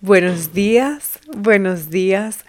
[0.00, 2.44] Buenos días, buenos días.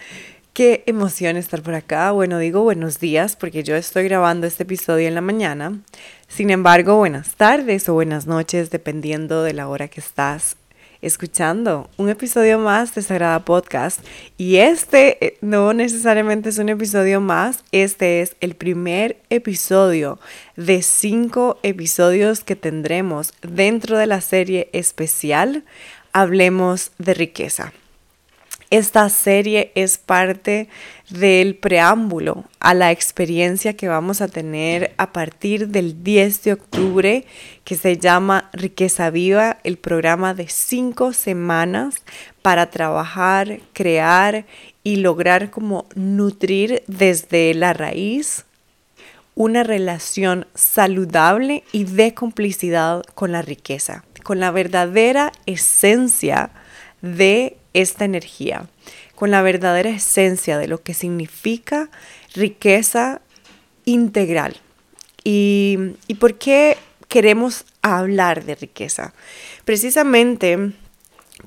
[0.54, 2.12] Qué emoción estar por acá.
[2.12, 5.80] Bueno, digo buenos días porque yo estoy grabando este episodio en la mañana.
[6.28, 10.58] Sin embargo, buenas tardes o buenas noches dependiendo de la hora que estás
[11.02, 14.00] escuchando un episodio más de Sagrada Podcast.
[14.38, 20.20] Y este eh, no necesariamente es un episodio más, este es el primer episodio
[20.56, 25.64] de cinco episodios que tendremos dentro de la serie especial
[26.14, 27.74] hablemos de riqueza.
[28.72, 30.70] Esta serie es parte
[31.10, 37.26] del preámbulo a la experiencia que vamos a tener a partir del 10 de octubre
[37.64, 41.96] que se llama Riqueza Viva, el programa de cinco semanas
[42.44, 44.46] para trabajar, crear
[44.84, 48.46] y lograr como nutrir desde la raíz
[49.34, 56.52] una relación saludable y de complicidad con la riqueza con la verdadera esencia
[57.02, 58.68] de esta energía,
[59.16, 61.90] con la verdadera esencia de lo que significa
[62.36, 63.22] riqueza
[63.86, 64.58] integral.
[65.24, 69.16] ¿Y, y por qué queremos hablar de riqueza?
[69.66, 70.74] Precisamente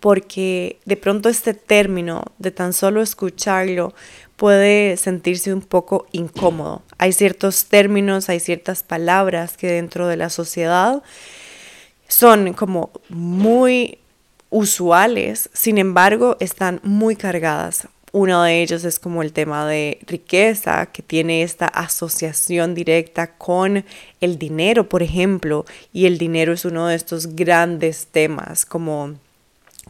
[0.00, 3.94] porque de pronto este término, de tan solo escucharlo,
[4.34, 6.82] puede sentirse un poco incómodo.
[6.98, 11.04] Hay ciertos términos, hay ciertas palabras que dentro de la sociedad
[12.12, 13.98] son como muy
[14.50, 17.88] usuales, sin embargo, están muy cargadas.
[18.12, 23.86] Uno de ellos es como el tema de riqueza, que tiene esta asociación directa con
[24.20, 29.14] el dinero, por ejemplo, y el dinero es uno de estos grandes temas como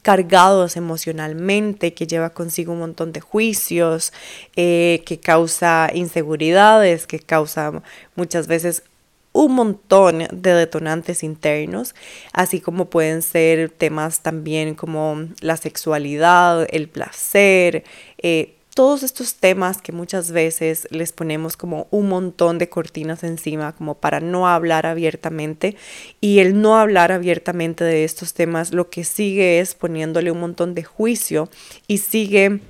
[0.02, 4.12] cargados emocionalmente, que lleva consigo un montón de juicios,
[4.54, 7.82] eh, que causa inseguridades, que causa
[8.14, 8.84] muchas veces
[9.32, 11.94] un montón de detonantes internos,
[12.32, 17.84] así como pueden ser temas también como la sexualidad, el placer,
[18.18, 23.72] eh, todos estos temas que muchas veces les ponemos como un montón de cortinas encima
[23.72, 25.76] como para no hablar abiertamente.
[26.20, 30.74] Y el no hablar abiertamente de estos temas lo que sigue es poniéndole un montón
[30.74, 31.50] de juicio
[31.86, 32.60] y sigue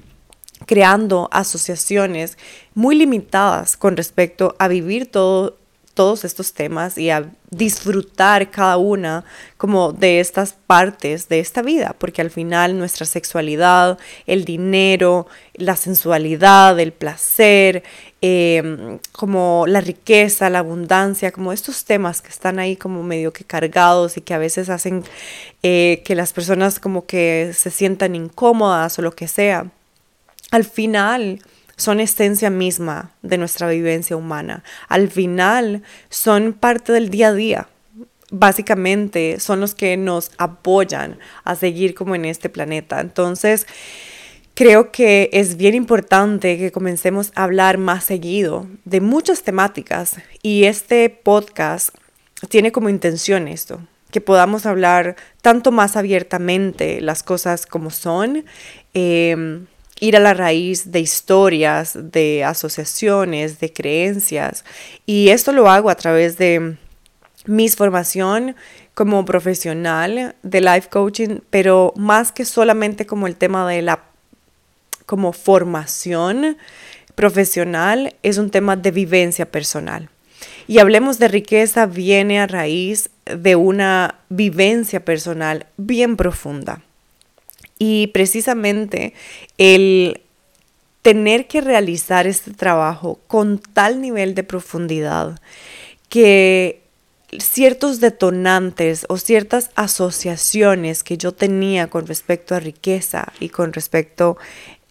[0.66, 2.36] creando asociaciones
[2.74, 5.56] muy limitadas con respecto a vivir todo
[5.94, 9.24] todos estos temas y a disfrutar cada una
[9.58, 15.76] como de estas partes de esta vida, porque al final nuestra sexualidad, el dinero, la
[15.76, 17.82] sensualidad, el placer,
[18.22, 23.44] em, como la riqueza, la abundancia, como estos temas que están ahí como medio que
[23.44, 25.04] cargados y que a veces hacen
[25.62, 29.66] eh, que las personas como que se sientan incómodas o lo que sea.
[30.50, 31.40] Al final,
[31.76, 34.62] son esencia misma de nuestra vivencia humana.
[34.88, 37.68] Al final son parte del día a día.
[38.30, 43.00] Básicamente son los que nos apoyan a seguir como en este planeta.
[43.00, 43.66] Entonces,
[44.54, 50.64] creo que es bien importante que comencemos a hablar más seguido de muchas temáticas y
[50.64, 51.90] este podcast
[52.48, 53.80] tiene como intención esto,
[54.10, 58.44] que podamos hablar tanto más abiertamente las cosas como son.
[58.94, 59.64] Eh,
[60.02, 64.64] ir a la raíz de historias, de asociaciones, de creencias.
[65.06, 66.76] Y esto lo hago a través de
[67.46, 68.56] mi formación
[68.94, 74.02] como profesional de life coaching, pero más que solamente como el tema de la
[75.06, 76.56] como formación
[77.14, 80.08] profesional, es un tema de vivencia personal.
[80.66, 86.82] Y hablemos de riqueza viene a raíz de una vivencia personal bien profunda.
[87.84, 89.12] Y precisamente
[89.58, 90.20] el
[91.02, 95.40] tener que realizar este trabajo con tal nivel de profundidad
[96.08, 96.80] que
[97.40, 104.36] ciertos detonantes o ciertas asociaciones que yo tenía con respecto a riqueza y con respecto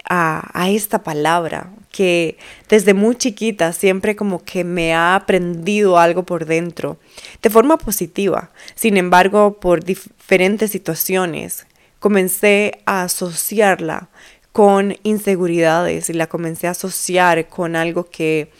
[0.03, 2.37] a, a, esta palabra que
[2.67, 6.97] desde muy chiquita siempre como que me ha aprendido algo por dentro
[7.41, 8.51] de forma positiva.
[8.75, 11.65] Sin embargo, por diferentes situaciones
[12.01, 14.09] comencé a asociarla
[14.51, 18.51] con inseguridades y la comencé a asociar con algo que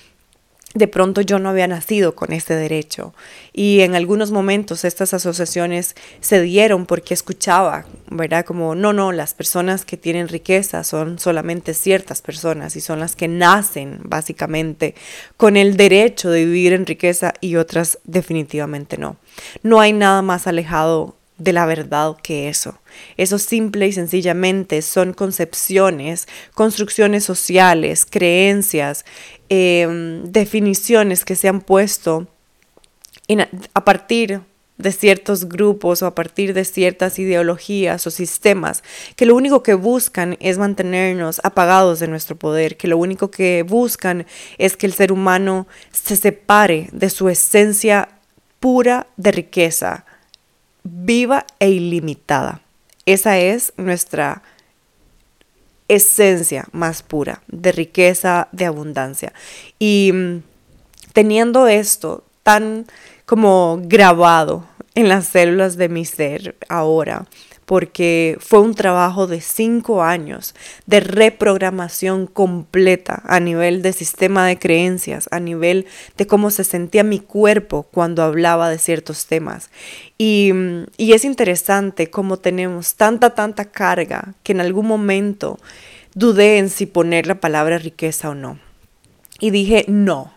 [0.74, 3.14] de pronto yo no había nacido con este derecho.
[3.52, 8.46] Y en algunos momentos estas asociaciones se dieron porque escuchaba, ¿verdad?
[8.46, 13.16] Como, no, no, las personas que tienen riqueza son solamente ciertas personas y son las
[13.16, 14.94] que nacen básicamente
[15.36, 19.18] con el derecho de vivir en riqueza y otras definitivamente no.
[19.64, 22.80] No hay nada más alejado de la verdad que eso.
[23.18, 29.06] Eso simple y sencillamente son concepciones, construcciones sociales, creencias,
[29.50, 32.28] em, definiciones que se han puesto
[33.74, 34.42] a partir
[34.78, 38.84] de ciertos grupos o a partir de ciertas ideologías o sistemas
[39.16, 43.64] que lo único que buscan es mantenernos apagados de nuestro poder, que lo único que
[43.64, 44.26] buscan
[44.58, 48.10] es que el ser humano se separe de su esencia
[48.60, 50.06] pura de riqueza,
[50.84, 52.62] viva e ilimitada.
[53.06, 54.44] Esa es nuestra
[55.88, 59.34] esencia más pura de riqueza, de abundancia.
[59.80, 60.44] Y mm,
[61.14, 62.86] teniendo esto tan
[63.26, 67.26] como grabado en las células de mi ser ahora,
[67.72, 70.56] porque fue un trabajo de cinco años
[70.88, 75.86] de reprogramación completa a nivel de sistema de creencias, a nivel
[76.18, 79.70] de cómo se sentía mi cuerpo cuando hablaba de ciertos temas.
[80.18, 80.52] Y,
[80.98, 85.58] es interesante cómo tenemos tanta, tanta carga que en algún momento
[86.14, 88.60] dudé en si poner la palabra riqueza o no.
[89.40, 90.34] Y dije, no,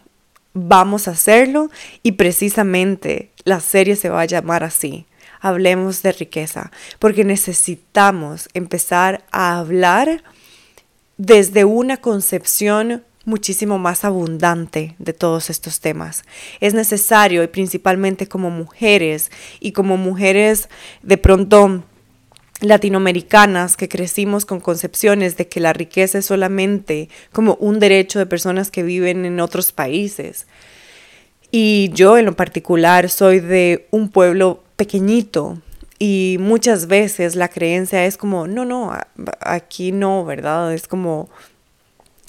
[0.52, 1.68] vamos a hacerlo
[2.04, 5.06] y precisamente la serie se va a llamar así.
[5.44, 10.24] Hablemos de riqueza, porque necesitamos empezar a hablar
[11.18, 16.24] desde una concepción muchísimo más abundante de todos estos temas.
[16.60, 19.30] Es necesario, y principalmente como mujeres,
[19.60, 20.70] y como mujeres
[21.02, 21.84] de pronto
[22.62, 28.24] latinoamericanas que crecimos con concepciones de que la riqueza es solamente como un derecho de
[28.24, 30.46] personas que viven en otros países.
[31.50, 35.58] Y yo en lo particular soy de un pueblo pequeñito
[35.98, 38.92] y muchas veces la creencia es como, no, no,
[39.40, 40.74] aquí no, ¿verdad?
[40.74, 41.28] Es como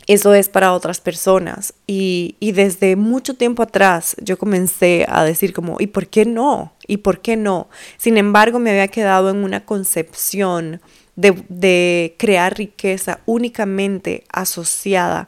[0.07, 1.73] eso es para otras personas.
[1.87, 6.73] Y, desde mucho tiempo atrás yo comencé a decir como, ¿y por qué no?
[6.87, 7.67] ¿Y por qué no?
[7.97, 10.81] Sin embargo, me había quedado en una concepción
[11.15, 15.27] de, de crear riqueza únicamente asociada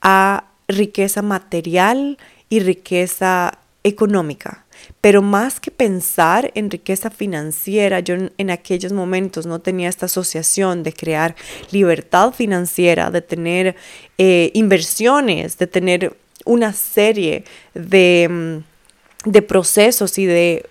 [0.00, 2.18] a riqueza material
[2.48, 4.63] y riqueza económica.
[5.04, 10.82] Pero más que pensar en riqueza financiera, yo en, aquellos momentos no tenía esta asociación
[10.82, 11.36] de crear
[11.70, 13.76] libertad financiera, de tener
[14.16, 16.16] eh, inversiones, de tener
[16.46, 20.64] una serie de, mm, de procesos y de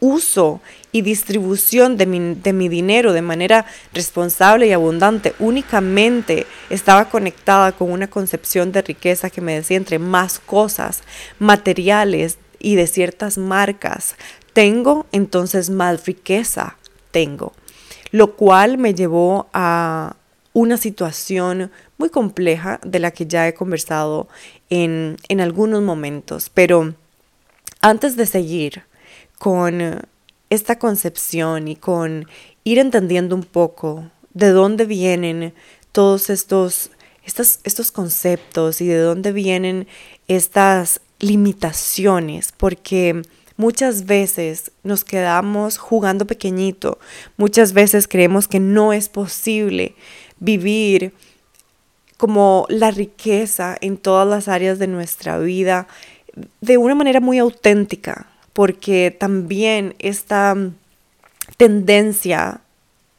[0.00, 5.34] uso y distribución de mi, de mi, dinero de manera responsable y abundante.
[5.38, 11.02] Únicamente estaba conectada con una concepción de riqueza que me decía entre más cosas
[11.38, 14.16] materiales y de ciertas marcas
[14.54, 16.76] tengo, entonces más riqueza
[17.10, 17.52] tengo.
[18.10, 20.16] Lo cual me llevó a
[20.52, 24.28] una situación muy compleja de la que ya he conversado
[24.70, 26.48] en, en algunos momentos.
[26.48, 26.94] Pero
[27.80, 28.84] antes de seguir
[29.38, 30.00] con
[30.48, 32.26] esta concepción y con
[32.62, 35.52] ir entendiendo un poco de dónde vienen
[35.92, 36.90] todos estos,
[37.24, 39.86] estos, estos conceptos y de dónde vienen
[40.28, 43.22] estas limitaciones, porque
[43.56, 46.98] muchas veces nos quedamos jugando pequeñito,
[47.36, 49.94] muchas veces creemos que no es posible
[50.38, 51.14] vivir
[52.16, 55.88] como la riqueza en todas las áreas de nuestra vida
[56.60, 60.56] de una manera muy auténtica, porque también esta
[61.56, 62.60] tendencia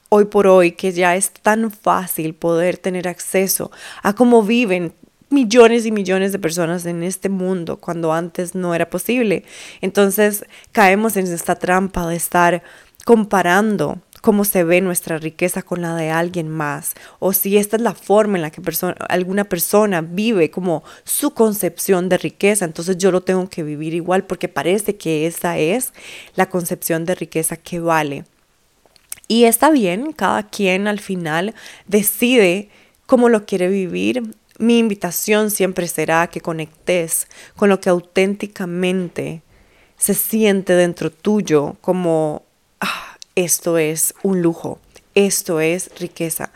[0.09, 4.93] hoy por hoy que ya es tan fácil poder tener acceso a cómo viven
[5.29, 9.43] millones y millones de personas en este mundo cuando antes no era posible.
[9.81, 12.63] Entonces caemos en esta trampa de estar
[13.05, 17.83] comparando cómo se ve nuestra riqueza con la de alguien más, o si esta es
[17.83, 18.59] la forma en la que
[19.07, 24.23] alguna persona vive como su concepción de riqueza, entonces yo lo tengo que vivir igual
[24.23, 25.93] porque parece que esa es
[26.33, 28.25] la concepción de riqueza que vale.
[29.27, 31.53] Y está bien, cada quien al final
[31.85, 32.69] decide
[33.05, 34.23] cómo lo quiere vivir
[34.59, 39.41] mi invitación siempre será que conectes con lo que auténticamente
[39.97, 42.43] se siente dentro tuyo como
[42.79, 44.79] ah, esto es un lujo,
[45.13, 46.51] esto es riqueza.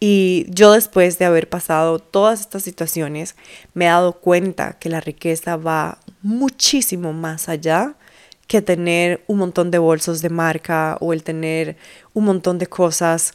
[0.00, 3.36] Y yo después de haber pasado todas estas situaciones
[3.74, 7.94] me he dado cuenta que la riqueza va muchísimo más allá
[8.46, 11.76] que tener un montón de bolsos de marca o el tener
[12.12, 13.32] un montón de cosas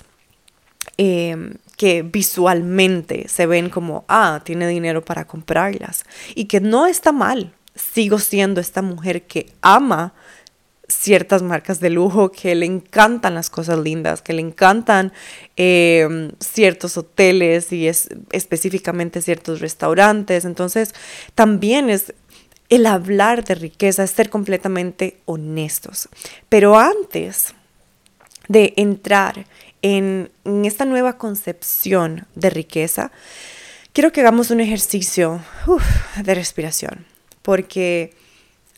[0.97, 6.03] Em, que visualmente se ven como, ah, tiene dinero para comprarlas.
[6.35, 7.53] Y que no está mal.
[7.75, 10.13] Sigo siendo esta mujer que ama
[10.87, 15.13] ciertas marcas de lujo, que le encantan las cosas lindas, que le encantan
[15.55, 20.45] em, ciertos hoteles y es, específicamente ciertos restaurantes.
[20.45, 20.95] Entonces,
[21.35, 22.13] también es
[22.69, 26.09] el hablar de riqueza, es ser completamente honestos.
[26.49, 27.53] Pero antes
[28.47, 29.45] de entrar
[29.95, 30.29] en,
[30.65, 33.11] esta nueva concepción de riqueza,
[33.93, 35.41] quiero que hagamos un ejercicio
[36.23, 37.05] de respiración,
[37.41, 38.13] porque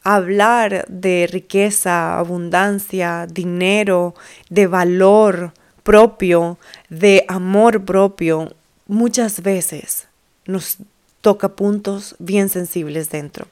[0.04, 4.13] hablar de riqueza, abundancia, dinero,
[4.50, 6.58] de valor propio,
[6.89, 8.56] de amor propio,
[8.88, 10.08] muchas veces
[10.46, 10.78] nos
[11.22, 13.48] toca puntos bien sensibles dentro.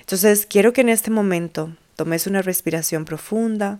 [0.00, 3.78] Entonces, quiero que en este momento tomes una respiración profunda.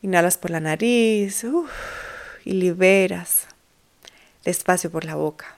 [0.00, 1.44] Inhalas por la nariz
[2.44, 3.48] y liberas
[4.44, 5.56] despacio por la boca.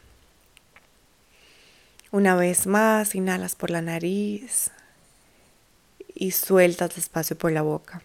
[2.11, 4.71] Una vez más, inhalas por la nariz
[6.15, 8.03] y sueltas despacio por la boca.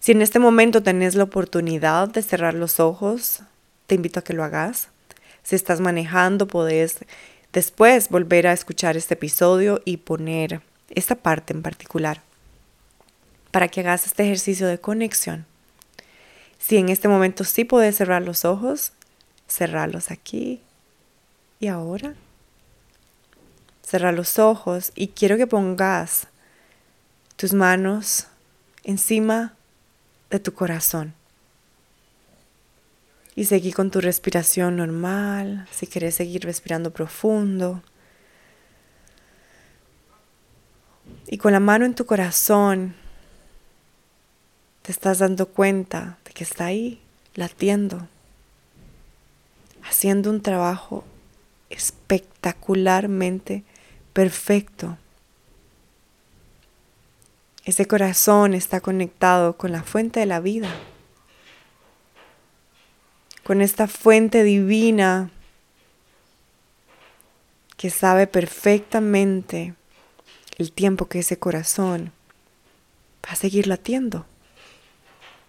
[0.00, 3.42] Si en este momento tenés la oportunidad de cerrar los ojos,
[3.86, 4.88] te invito a que lo hagas.
[5.42, 6.96] Si estás manejando, podés
[7.52, 12.20] después volver a escuchar este episodio y poner esta parte en particular
[13.50, 15.46] para que hagas este ejercicio de conexión.
[16.62, 18.92] Si en este momento sí puedes cerrar los ojos,
[19.48, 20.60] cerrarlos aquí
[21.58, 22.14] y ahora.
[23.82, 26.28] Cerra los ojos y quiero que pongas
[27.34, 28.28] tus manos
[28.84, 29.54] encima
[30.30, 31.14] de tu corazón.
[33.34, 37.82] Y seguí con tu respiración normal, si quieres seguir respirando profundo.
[41.26, 42.94] Y con la mano en tu corazón,
[44.82, 47.00] te estás dando cuenta que está ahí,
[47.34, 48.08] latiendo,
[49.84, 51.04] haciendo un trabajo
[51.70, 53.64] espectacularmente
[54.12, 54.98] perfecto.
[57.64, 60.68] Ese corazón está conectado con la fuente de la vida,
[63.44, 65.30] con esta fuente divina
[67.76, 69.74] que sabe perfectamente
[70.58, 72.12] el tiempo que ese corazón
[73.26, 74.26] va a seguir latiendo.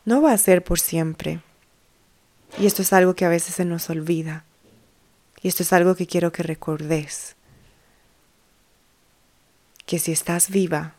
[0.06, 1.42] No va a ser por siempre.
[2.58, 4.46] Y esto es algo que a veces se nos olvida.
[5.42, 7.36] Y esto es algo que quiero que recordes
[9.86, 10.96] que si estás viva,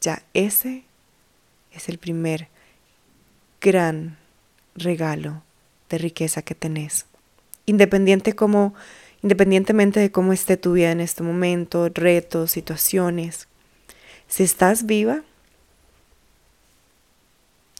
[0.00, 0.84] ya ese
[1.72, 2.48] es el primer
[3.60, 4.18] gran
[4.74, 5.42] regalo
[5.88, 7.06] de riqueza que tenés.
[7.66, 8.74] Independiente como,
[9.22, 13.48] independientemente de cómo esté tu vida en este momento, retos, situaciones,
[14.28, 15.22] si estás viva,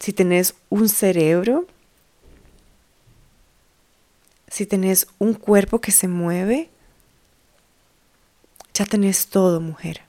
[0.03, 1.65] si tenés un cerebro,
[4.49, 6.69] si tenés un cuerpo que se mueve,
[8.73, 10.01] ya tenés todo, mujer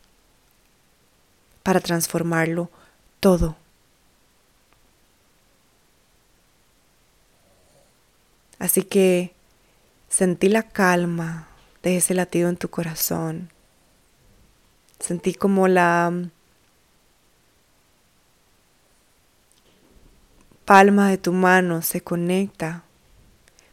[1.63, 2.71] para transformarlo
[3.21, 3.55] todo.
[8.59, 9.33] Así que
[10.09, 11.47] sentí la calma
[11.85, 13.49] de ese latido en tu corazón.
[14.99, 16.13] Sentí como la
[20.65, 22.85] palma de tu mano se conecta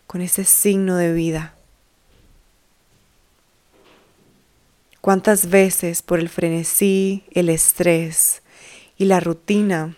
[0.08, 1.56] con ese signo de vida.
[5.00, 8.42] ¿Cuántas veces por el frenesí, el estrés
[8.98, 9.96] y la rutina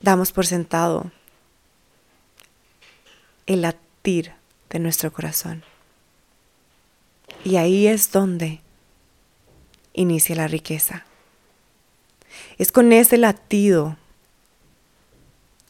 [0.00, 1.12] damos por sentado
[3.46, 4.32] el latir
[4.70, 5.62] de nuestro corazón?
[7.44, 8.60] Y ahí es donde
[9.92, 11.04] inicia la riqueza.
[12.58, 13.96] Es con ese latido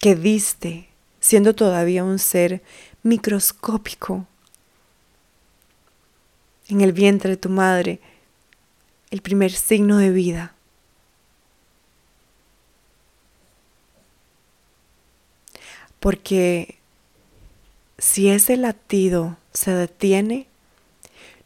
[0.00, 0.88] que diste,
[1.20, 2.62] siendo todavía un ser
[3.02, 4.26] microscópico,
[6.68, 8.00] en el vientre de tu madre
[9.10, 10.54] el primer signo de vida.
[16.00, 16.78] Porque
[17.98, 20.46] si ese latido se detiene,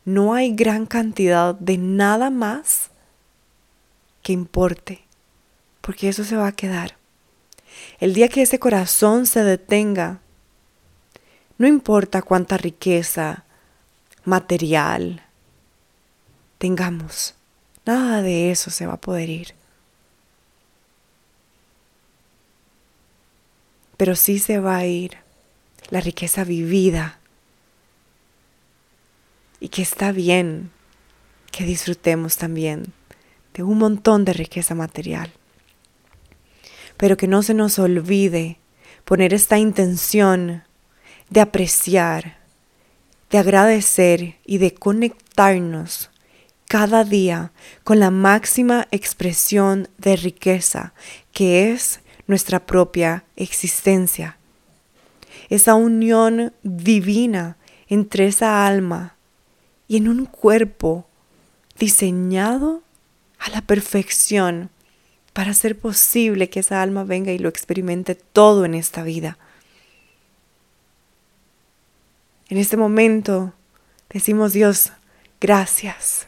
[0.05, 2.91] no hay gran cantidad de nada más
[4.23, 5.05] que importe,
[5.81, 6.98] porque eso se va a quedar.
[8.01, 10.21] El día que ese corazón se detenga,
[11.59, 13.45] no importa cuánta riqueza,
[14.25, 15.25] material
[16.59, 17.35] tengamos.
[17.85, 19.55] Nada de eso se va a poder ir.
[23.97, 25.17] Pero sí se va a ir
[25.91, 27.19] la riqueza vivida.
[29.59, 30.71] Y que está bien
[31.51, 32.93] que disfrutemos también
[33.55, 35.33] de un montón de riqueza material.
[36.99, 38.59] Pero que no se nos olvide
[39.07, 40.65] poner esta intención
[41.31, 42.39] de apreciar
[43.31, 46.11] de agradecer y de conectarnos
[46.67, 47.53] cada día
[47.85, 50.93] con la máxima expresión de riqueza
[51.33, 54.37] que es nuestra propia existencia.
[55.49, 57.57] Esa unión divina
[57.89, 59.17] entre esa alma
[59.87, 61.07] y en un cuerpo
[61.79, 62.83] diseñado
[63.39, 64.71] a la perfección
[65.39, 69.39] para hacer posible que esa alma venga y lo experimente todo en esta vida.
[72.49, 73.55] En este momento
[74.11, 74.91] decimos Dios,
[75.41, 76.27] gracias.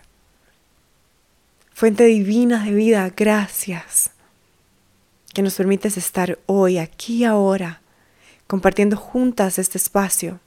[1.73, 4.13] Fuente divina de vida, gracias.
[5.35, 7.81] Que nos permites estar hoy, aquí, ahora,
[8.47, 10.39] compartiendo juntas este espacio.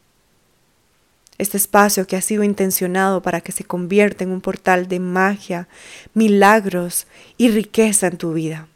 [1.38, 5.68] Este espacio que ha sido intencionado para que se convierta en un portal de magia,
[6.14, 8.68] milagros y riqueza en tu vida.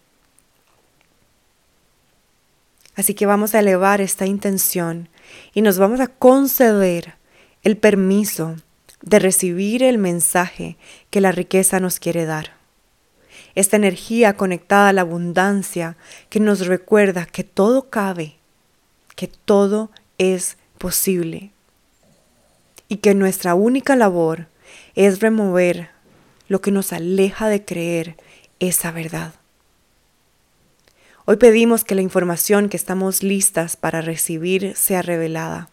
[2.96, 5.08] Así que vamos a elevar esta intención
[5.54, 7.14] y nos vamos a conceder
[7.62, 8.56] el permiso
[9.04, 10.78] de recibir el mensaje
[11.12, 12.54] que la riqueza nos quiere dar.
[13.54, 15.96] Esta energía conectada a la abundancia
[16.30, 18.38] que nos recuerda que todo cabe,
[19.16, 21.52] que todo es posible
[22.90, 24.48] y que nuestra única labor
[24.96, 25.90] es remover
[26.48, 28.18] lo que nos aleja de creer
[28.60, 29.34] esa verdad.
[31.26, 35.70] Hoy pedimos que la información que estamos listas para recibir sea revelada,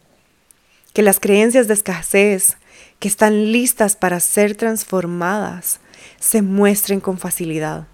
[0.93, 2.57] que las creencias de escasez
[2.99, 5.79] que están listas para ser transformadas
[6.19, 7.87] se muestren con facilidad,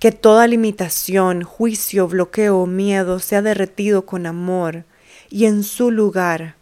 [0.00, 4.84] que toda limitación, juicio, bloqueo o miedo sea derretido con amor
[5.30, 6.57] y en su lugar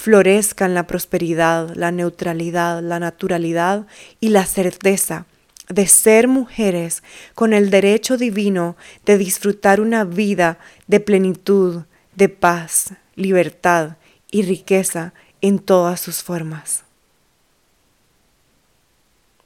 [0.00, 3.86] florezcan la prosperidad, la neutralidad, la naturalidad
[4.18, 5.26] y la certeza
[5.68, 7.02] de ser mujeres
[7.34, 11.82] con el derecho divino de disfrutar una vida de plenitud,
[12.16, 13.98] de paz, libertad
[14.30, 16.84] y riqueza en todas sus formas.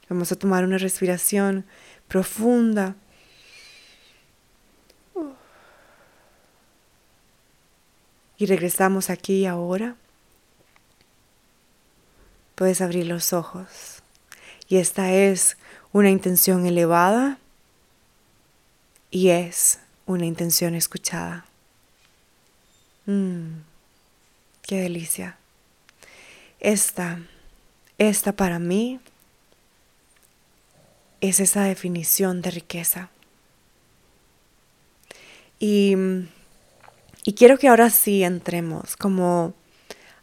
[0.07, 1.65] Vamos a tomar una respiración
[2.07, 2.95] profunda.
[8.37, 9.97] Y regresamos aquí ahora.
[12.55, 14.01] Puedes abrir los ojos.
[14.67, 15.57] Y esta es
[15.91, 17.37] una intención elevada
[19.11, 21.45] y es una intención escuchada.
[23.05, 23.59] Mmm,
[24.61, 25.37] qué delicia.
[26.59, 27.19] Esta,
[27.97, 28.99] esta para mí
[31.21, 33.09] es esa definición de riqueza.
[35.59, 35.95] Y,
[37.23, 39.53] y quiero que ahora sí entremos como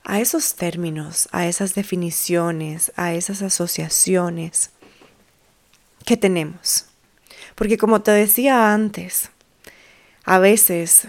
[0.04, 4.70] a esos términos, a esas definiciones, a esas asociaciones
[6.04, 6.86] que tenemos.
[7.54, 9.30] Porque como te decía antes,
[10.24, 11.06] a veces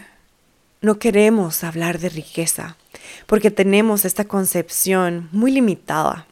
[0.81, 2.77] no queremos hablar de riqueza
[3.25, 6.27] porque tenemos esta concepción muy limitada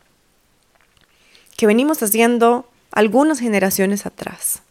[1.56, 4.62] que venimos haciendo algunas generaciones atrás.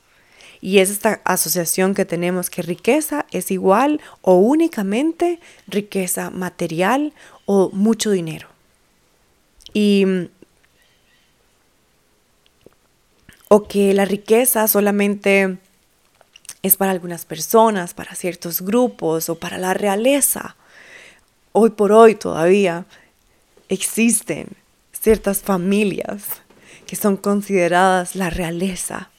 [0.61, 7.15] Y es esta asociación que tenemos que riqueza es igual o únicamente riqueza material
[7.53, 8.47] o mucho dinero.
[9.75, 10.07] Y
[13.49, 15.59] o que la riqueza solamente
[16.63, 20.55] es para algunas personas, para ciertos grupos o para la realeza.
[21.51, 22.87] Hoy por hoy todavía
[23.69, 24.47] existen
[24.93, 26.23] ciertas familias
[26.87, 29.11] que son consideradas la realeza.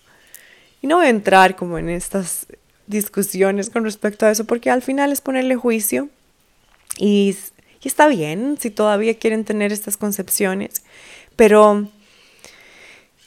[0.81, 2.47] Y no voy a entrar como en estas
[2.87, 6.07] discusiones con respecto a eso, porque al final es ponerle juicio
[6.97, 7.35] y,
[7.83, 10.83] y está bien si todavía quieren tener estas concepciones,
[11.35, 11.87] pero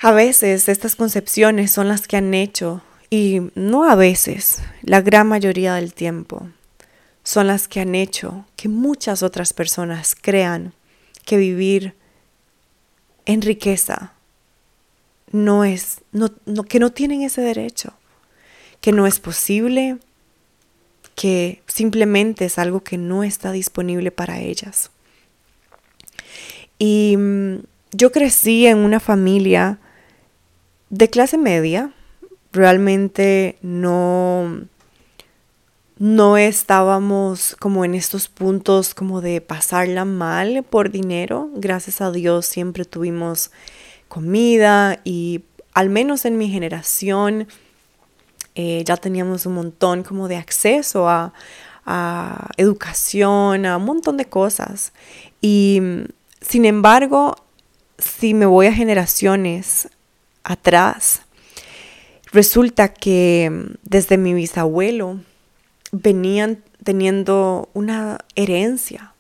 [0.00, 5.28] a veces estas concepciones son las que han hecho, y no a veces, la gran
[5.28, 6.48] mayoría del tiempo,
[7.22, 10.74] son las que han hecho que muchas otras personas crean
[11.24, 11.94] que vivir
[13.24, 14.12] en riqueza
[15.32, 16.30] no es, no,
[16.68, 17.94] que no tienen ese derecho,
[18.80, 19.98] que no es posible,
[21.14, 24.90] que simplemente es algo que no está disponible para ellas.
[26.78, 27.56] Y mm,
[27.92, 29.78] yo crecí en una familia
[30.90, 31.92] de clase media,
[32.52, 34.62] realmente no,
[35.98, 41.50] no estábamos como en estos puntos como de pasarla mal por dinero.
[41.54, 43.50] Gracias a Dios siempre tuvimos
[44.08, 47.48] comida y al menos en mi generación
[48.54, 51.32] eh, ya teníamos un montón como de acceso a,
[51.86, 54.92] a educación, a un montón de cosas.
[55.40, 55.80] Y
[56.40, 57.36] sin embargo,
[57.98, 59.88] si me voy a generaciones
[60.42, 61.22] atrás,
[62.32, 65.20] resulta que mm, desde mi bisabuelo
[65.92, 69.14] venían teniendo una herencia.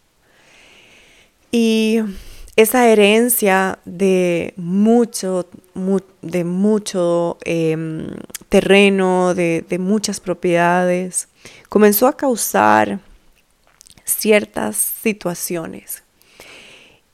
[1.50, 2.00] Y
[2.56, 5.48] esa herencia de mucho,
[6.22, 8.06] de mucho em,
[8.48, 11.28] terreno, de, de muchas propiedades,
[11.68, 13.00] comenzó a causar
[14.04, 16.04] ciertas situaciones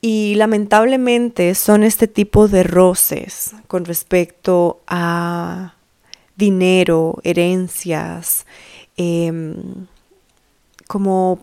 [0.01, 5.75] y lamentablemente son este tipo de roces con respecto a
[6.37, 8.46] dinero, herencias,
[8.96, 9.87] em,
[10.87, 11.38] como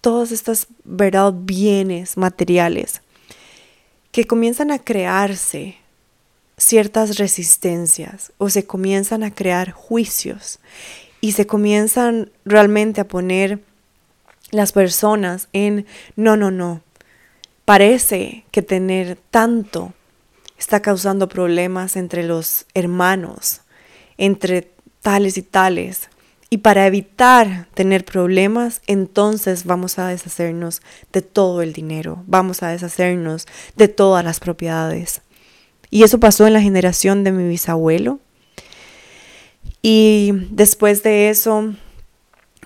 [0.00, 1.34] todas estas ¿verdad?
[1.36, 3.02] bienes materiales
[4.10, 5.76] que comienzan a crearse
[6.60, 10.60] ciertas resistencias o se comienzan a crear juicios
[11.22, 13.60] y se comienzan realmente a poner
[14.50, 16.82] las personas en no, no, no.
[17.64, 19.94] Parece que tener tanto
[20.58, 23.62] está causando problemas entre los hermanos,
[24.18, 24.70] entre
[25.00, 26.10] tales y tales.
[26.50, 32.68] Y para evitar tener problemas, entonces vamos a deshacernos de todo el dinero, vamos a
[32.68, 33.46] deshacernos
[33.76, 35.22] de todas las propiedades.
[35.90, 38.20] Y eso pasó en la generación de mi bisabuelo.
[39.82, 41.74] Y después de eso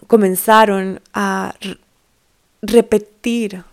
[0.06, 1.54] comenzaron a
[2.60, 3.64] repetir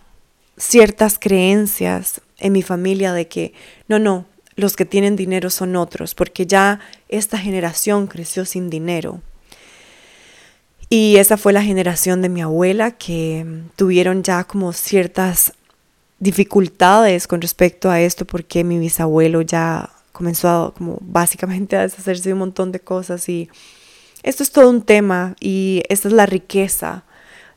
[0.56, 3.52] ciertas creencias en mi familia de que
[3.88, 9.20] no, no, los que tienen dinero son otros, porque ya esta generación creció sin dinero.
[10.88, 15.54] Y esa fue la generación de mi abuela que tuvieron ya como ciertas
[16.22, 22.28] dificultades con respecto a esto porque mi bisabuelo ya comenzó a, como básicamente a deshacerse
[22.28, 23.48] de un montón de cosas y
[24.22, 27.02] esto es todo un tema y esta es la riqueza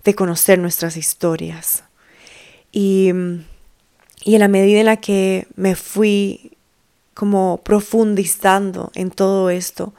[0.04, 1.84] de conocer nuestras historias.
[2.72, 3.12] Y,
[4.24, 6.54] y en la medida en la que me fui
[7.14, 9.94] como profundizando en todo esto,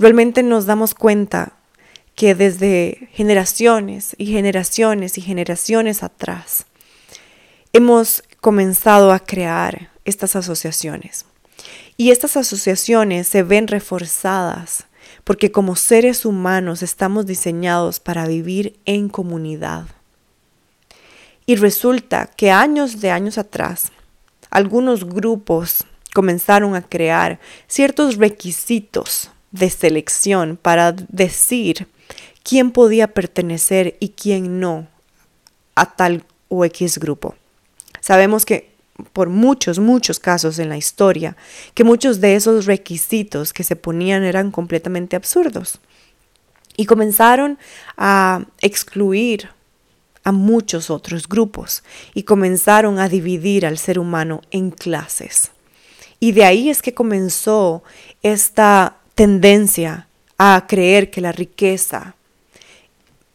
[0.00, 1.52] realmente nos damos cuenta
[2.16, 6.66] que desde generaciones y generaciones y generaciones atrás
[7.72, 11.24] hemos comenzado a crear estas asociaciones.
[11.96, 14.86] Y estas asociaciones se ven reforzadas
[15.24, 19.86] porque como seres humanos estamos diseñados para vivir en comunidad.
[21.46, 23.92] Y resulta que años de años atrás,
[24.50, 31.88] algunos grupos comenzaron a crear ciertos requisitos de selección para decir
[32.42, 34.88] quién podía pertenecer y quién no
[35.74, 37.34] a tal o X grupo.
[38.02, 38.72] Sabemos que
[39.12, 41.36] por muchos, muchos casos en la historia,
[41.72, 45.80] que muchos de esos requisitos que se ponían eran completamente absurdos.
[46.76, 47.58] Y comenzaron
[47.96, 49.50] a excluir
[50.24, 55.52] a muchos otros grupos y comenzaron a dividir al ser humano en clases.
[56.18, 57.82] Y de ahí es que comenzó
[58.22, 62.14] esta tendencia a creer que la riqueza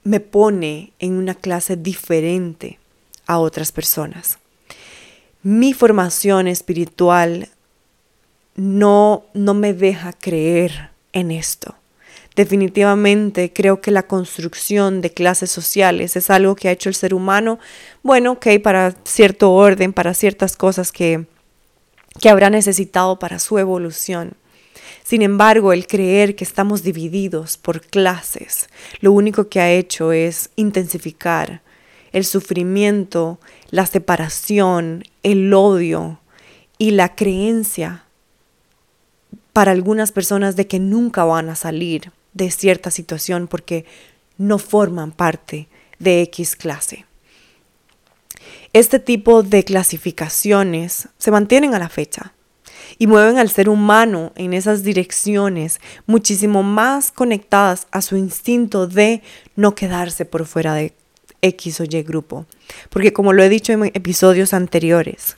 [0.04, 2.80] me pone en una clase diferente
[3.28, 4.40] a otras personas.
[5.50, 7.48] Mi formación espiritual
[8.58, 11.74] no, no me deja creer en esto.
[12.36, 17.14] Definitivamente creo que la construcción de clases sociales es algo que ha hecho el ser
[17.14, 17.60] humano,
[18.04, 21.28] bueno, ok, para cierto orden, para ciertas cosas que,
[22.20, 24.34] que habrá necesitado para su evolución.
[25.06, 28.68] Sin embargo, el creer que estamos divididos por clases,
[29.00, 31.62] lo único que ha hecho es intensificar
[32.12, 33.40] el sufrimiento,
[33.70, 36.20] la separación, el odio
[36.78, 38.04] y la creencia
[39.54, 43.86] para algunas personas de que nunca van a salir de cierta situación porque
[44.38, 45.68] no forman parte
[46.00, 47.06] de X clase.
[48.74, 52.34] Este tipo de clasificaciones se mantienen a la fecha
[53.00, 59.24] y mueven al ser humano en esas direcciones muchísimo más conectadas a su instinto de
[59.56, 60.94] no quedarse por fuera de
[61.42, 62.46] X o Y grupo.
[62.90, 65.38] Porque como lo he dicho en episodios anteriores,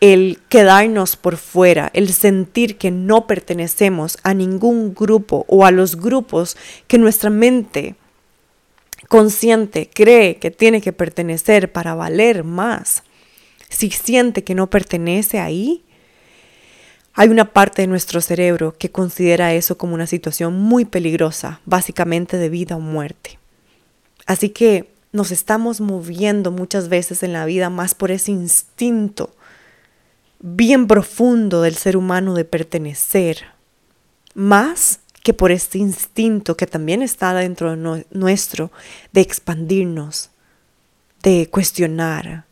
[0.00, 5.96] el quedarnos por fuera, el sentir que no pertenecemos a ningún grupo o a los
[5.96, 6.56] grupos
[6.88, 7.94] que nuestra mente
[9.08, 13.02] consciente cree que tiene que pertenecer para valer más,
[13.68, 15.84] si siente que no pertenece ahí,
[17.14, 22.36] hay una parte de nuestro cerebro que considera eso como una situación muy peligrosa, básicamente
[22.36, 23.38] de vida o muerte.
[24.26, 29.30] Así que nos estamos moviendo muchas veces en la vida más por ese instinto
[30.40, 33.44] bien profundo del ser humano de pertenecer,
[34.34, 38.72] más que por este instinto que también está dentro de nuestro
[39.12, 40.30] de expandirnos,
[41.22, 42.46] de cuestionar,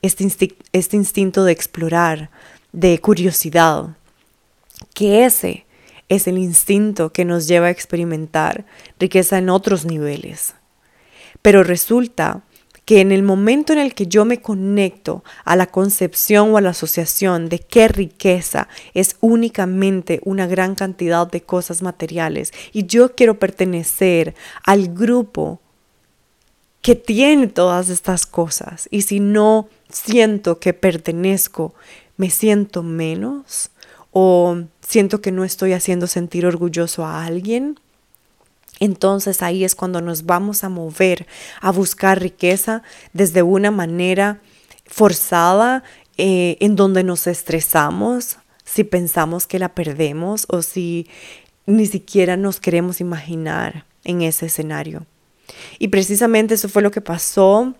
[0.00, 2.30] este, este instinto de explorar,
[2.72, 3.96] de curiosidad,
[4.94, 5.66] que ese
[6.08, 8.64] es el instinto que nos lleva a experimentar
[9.00, 10.54] riqueza en otros niveles.
[11.44, 12.42] Pero resulta
[12.86, 16.62] que en el momento en el que yo me conecto a la concepción o a
[16.62, 23.14] la asociación de qué riqueza es únicamente una gran cantidad de cosas materiales y yo
[23.14, 25.60] quiero pertenecer al grupo
[26.80, 31.74] que tiene todas estas cosas y si no siento que pertenezco,
[32.16, 33.70] me siento menos
[34.12, 37.78] o siento que no estoy haciendo sentir orgulloso a alguien,
[38.84, 41.26] entonces ahí es cuando nos vamos a mover
[41.60, 44.40] a buscar riqueza desde una manera
[44.86, 45.82] forzada,
[46.16, 51.08] eh, en donde nos estresamos, si pensamos que la perdemos o si
[51.66, 55.06] ni siquiera nos queremos imaginar en ese escenario.
[55.78, 57.74] Y precisamente eso fue lo que pasó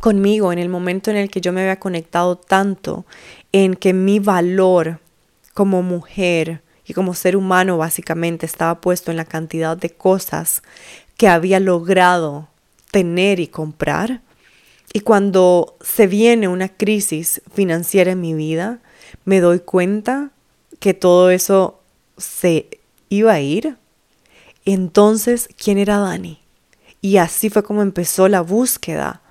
[0.00, 3.04] conmigo en el momento en el que yo me había conectado tanto
[3.52, 5.00] en que mi valor
[5.52, 10.62] como mujer y como ser humano básicamente estaba puesto en la cantidad de cosas
[11.16, 12.48] que había logrado
[12.90, 14.20] tener y comprar.
[14.92, 18.80] Y cuando se viene una crisis financiera en mi vida,
[19.24, 20.30] me doy cuenta
[20.80, 21.80] que todo eso
[22.18, 23.76] se iba a ir.
[24.64, 26.40] Entonces, ¿quién era Dani?
[27.00, 29.22] Y así fue como empezó la búsqueda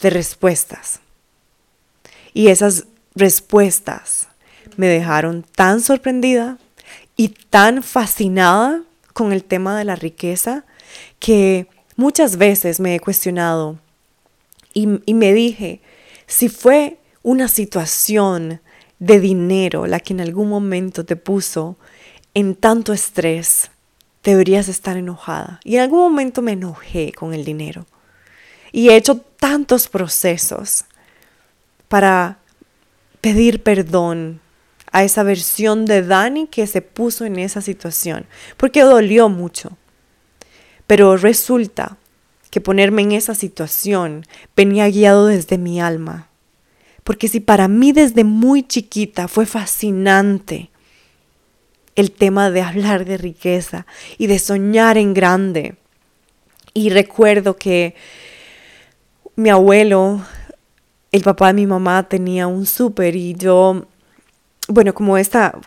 [0.00, 1.00] de respuestas.
[2.32, 4.28] Y esas respuestas
[4.76, 6.58] me dejaron tan sorprendida
[7.16, 10.64] y tan fascinada con el tema de la riqueza
[11.18, 13.78] que muchas veces me he cuestionado
[14.74, 15.80] y, me dije,
[16.26, 18.60] si fue una situación
[18.98, 21.78] de dinero la que en algún momento te puso
[22.34, 23.70] en tanto estrés,
[24.22, 25.60] deberías estar enojada.
[25.64, 27.86] Y en algún momento me enojé con el dinero.
[28.70, 30.84] Y he hecho tantos procesos
[31.88, 32.38] para
[33.22, 34.42] pedir perdón
[34.96, 38.24] a esa versión de Dani que se puso en esa situación,
[38.56, 39.76] porque dolió mucho.
[40.86, 41.98] Pero resulta
[42.50, 44.24] que ponerme en esa situación
[44.56, 46.30] venía guiado desde mi alma.
[47.04, 50.70] Porque si para mí desde muy chiquita fue fascinante
[51.94, 53.84] el tema de hablar de riqueza
[54.16, 55.76] y de soñar en grande,
[56.72, 57.94] y recuerdo que
[59.34, 60.24] mi abuelo,
[61.12, 63.88] el papá de mi mamá, tenía un súper y yo,
[64.68, 65.58] bueno, como esta,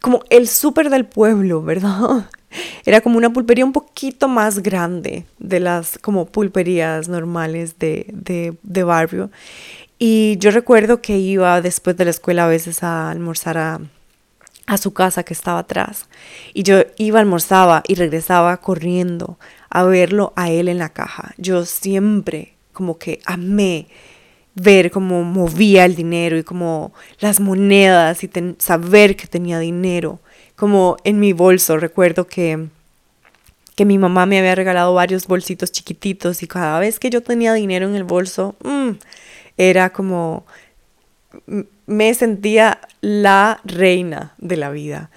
[0.00, 2.28] como el súper del pueblo, ¿verdad?
[2.84, 8.56] Era como una pulpería un poquito más grande de las como pulperías normales de, de,
[8.62, 9.30] de barrio.
[9.98, 13.80] Y yo recuerdo que iba después de la escuela a veces a almorzar a,
[14.66, 16.06] a su casa que estaba atrás.
[16.54, 21.34] Y yo iba, almorzaba y regresaba corriendo a verlo a él en la caja.
[21.36, 23.88] Yo siempre como que amé
[24.54, 30.20] ver cómo movía el dinero y como las monedas y saber que tenía dinero
[30.56, 31.76] como en mi bolso.
[31.78, 32.66] Recuerdo que,
[33.76, 37.54] que mi mamá me había regalado varios bolsitos chiquititos y cada vez que yo tenía
[37.54, 38.90] dinero en el bolso, mm,
[39.56, 40.44] era como
[41.86, 45.10] me sentía la reina de la vida.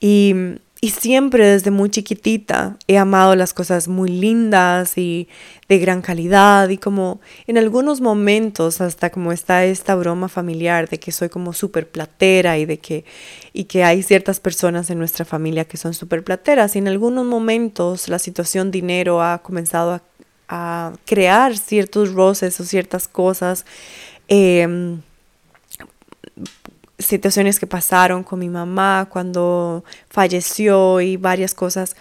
[0.00, 0.34] Y
[0.80, 5.28] y siempre desde muy chiquitita he amado las cosas muy lindas y
[5.68, 10.98] de gran calidad y como en algunos momentos hasta como está esta broma familiar de
[10.98, 13.04] que soy como súper platera y de que,
[13.52, 17.26] y que hay ciertas personas en nuestra familia que son súper plateras y en algunos
[17.26, 20.02] momentos la situación dinero ha comenzado a,
[21.06, 23.64] crear ciertos roces o ciertas cosas.
[24.26, 24.98] Eh,
[27.00, 31.96] situaciones que pasaron con mi mamá cuando falleció y varias cosas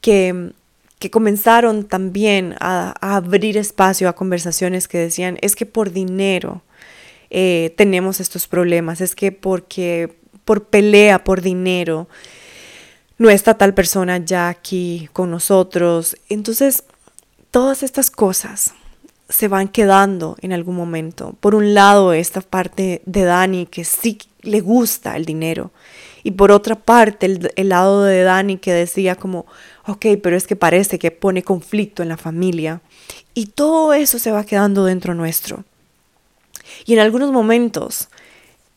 [0.00, 0.52] que,
[0.98, 6.62] que comenzaron también a, abrir espacio a conversaciones que decían, es que por dinero
[7.30, 12.08] eh, tenemos estos problemas, es que porque por pelea, por dinero,
[13.18, 16.16] no está tal persona ya aquí con nosotros.
[16.28, 16.84] Entonces,
[17.50, 18.74] todas estas cosas
[19.28, 21.34] se van quedando en algún momento.
[21.40, 25.72] Por un lado, esta parte de Dani que sí le gusta el dinero.
[26.22, 29.44] Y por otra parte, el, lado de Dani que decía como,
[29.86, 32.80] ok, pero es que parece que pone conflicto en la familia.
[33.34, 35.64] Y todo eso se va quedando dentro nuestro.
[36.86, 38.08] Y en algunos momentos,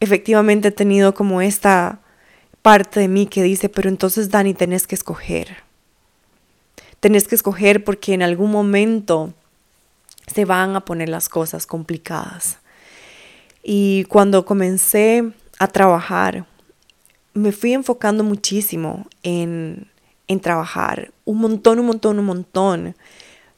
[0.02, 2.00] efectivamente he tenido como esta
[2.62, 5.58] parte de mí que dice, pero entonces Dani, tenés que escoger.
[7.00, 9.34] Tenés que escoger porque en algún momento
[10.28, 12.58] se van a poner las cosas complicadas.
[13.64, 16.46] Y cuando comencé a trabajar,
[17.34, 19.88] me fui enfocando muchísimo en,
[20.28, 22.96] en trabajar un montón, un montón, un montón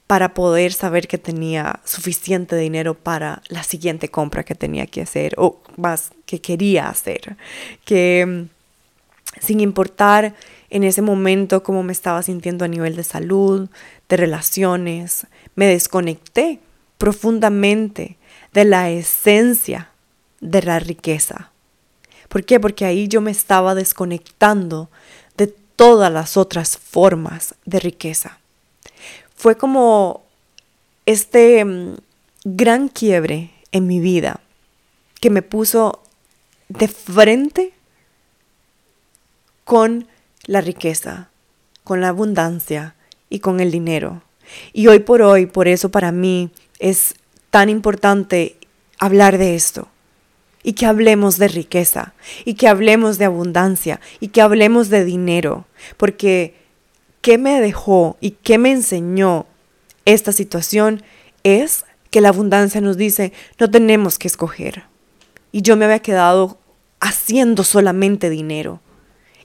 [0.07, 5.35] para poder saber que tenía suficiente dinero para la siguiente compra que tenía que hacer
[5.37, 7.37] o más que quería hacer.
[7.85, 8.59] Que mm,
[9.39, 10.35] sin importar
[10.71, 13.69] en ese momento cómo me estaba sintiendo a nivel de salud,
[14.09, 16.59] de relaciones, me desconecté
[16.97, 18.17] profundamente
[18.51, 19.91] de la esencia
[20.41, 21.51] de la riqueza.
[22.29, 22.59] ¿Por qué?
[22.59, 24.89] Porque ahí yo me estaba desconectando
[25.35, 28.39] de todas las otras formas de riqueza.
[29.35, 30.23] Fue como
[31.05, 31.95] este mm,
[32.43, 34.39] gran quiebre en mi vida
[35.19, 36.03] que me puso
[36.69, 37.73] de frente
[39.63, 40.07] con
[40.45, 41.29] la riqueza,
[41.83, 42.95] con la abundancia
[43.29, 44.21] y con el dinero.
[44.73, 47.15] Y hoy por hoy, por eso para mí es
[47.49, 48.57] tan importante
[48.99, 49.87] hablar de esto,
[50.63, 52.13] y que hablemos de riqueza
[52.45, 55.65] y que hablemos de abundancia y que hablemos de dinero,
[55.97, 56.55] porque
[57.21, 59.45] ¿qué me dejó y qué me enseñó
[60.05, 61.03] esta situación?
[61.43, 64.83] Es que la abundancia nos dice, no tenemos que escoger.
[65.51, 66.57] Y yo me había quedado
[66.99, 68.81] haciendo solamente dinero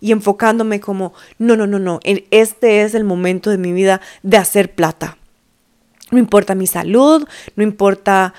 [0.00, 4.37] y enfocándome como, no, no, no, no, este es el momento de mi vida de
[4.37, 5.16] hacer plata.
[6.11, 8.35] No importa mi salud, no importa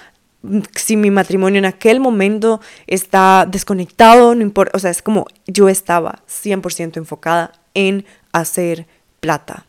[0.76, 5.70] si mi matrimonio en aquel momento está desconectado, no importa, o sea, es como yo
[5.70, 8.88] estaba 100% enfocada en hacer
[9.20, 9.66] plata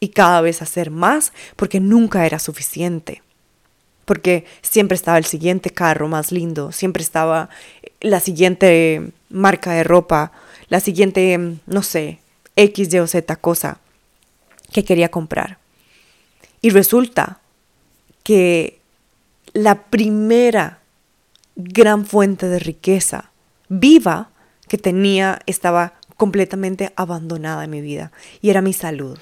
[0.00, 3.22] y cada vez hacer más porque nunca era suficiente.
[4.04, 7.48] Porque siempre estaba el siguiente carro más lindo, siempre estaba
[8.00, 10.30] la siguiente marca de ropa,
[10.68, 12.18] la siguiente, no sé,
[12.56, 13.78] X, Y o Z cosa
[14.72, 15.58] que quería comprar.
[16.60, 17.40] Y resulta
[18.22, 18.80] que
[19.54, 20.80] la primera
[21.54, 23.30] gran fuente de riqueza
[23.68, 24.30] viva
[24.68, 28.10] que tenía estaba completamente abandonada en mi vida
[28.42, 29.18] y era mi salud.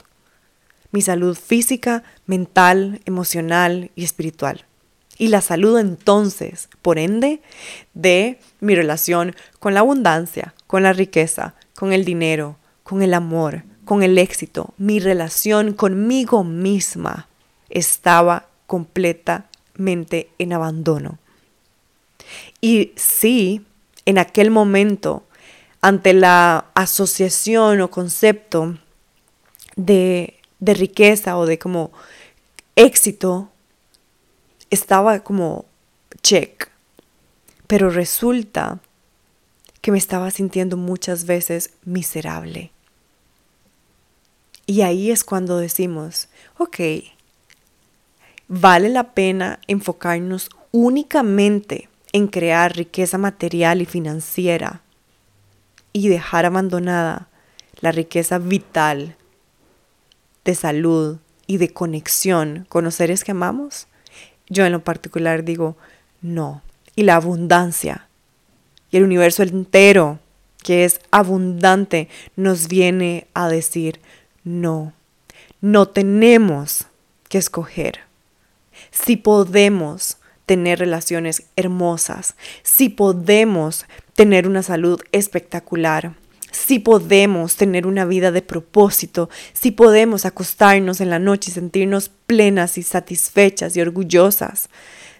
[0.90, 4.64] Mi salud física, mental, emocional y espiritual.
[5.18, 7.42] Y la salud entonces, por ende,
[7.92, 13.64] de mi relación con la abundancia, con la riqueza, con el dinero, con el amor,
[13.84, 17.28] con el éxito, mi relación conmigo misma
[17.68, 21.18] estaba completamente en abandono.
[22.60, 23.64] Y sí,
[24.06, 25.24] en aquel momento,
[25.80, 28.78] ante la asociación o concepto
[29.76, 31.92] de, de riqueza o de como
[32.76, 33.50] éxito,
[34.70, 35.66] estaba como
[36.22, 36.68] check.
[37.66, 38.80] Pero resulta
[39.80, 42.70] que me estaba sintiendo muchas veces miserable.
[44.66, 46.78] Y ahí es cuando decimos, ok,
[48.54, 54.82] vale la pena enfocarnos únicamente en crear riqueza material y financiera
[55.94, 57.28] y dejar abandonada
[57.80, 59.16] la riqueza vital
[60.44, 63.86] de salud y de conexión con los seres que amamos?
[64.50, 65.78] Yo en lo particular digo,
[66.20, 66.60] no.
[66.94, 68.06] Y la abundancia
[68.90, 70.18] y el universo entero,
[70.62, 73.98] que es abundante, nos viene a decir,
[74.44, 74.92] no,
[75.62, 76.84] no tenemos
[77.30, 78.11] que escoger.
[78.92, 86.14] Si podemos tener relaciones hermosas, si podemos tener una salud espectacular,
[86.52, 92.10] si podemos tener una vida de propósito, si podemos acostarnos en la noche y sentirnos
[92.26, 94.68] plenas y satisfechas y orgullosas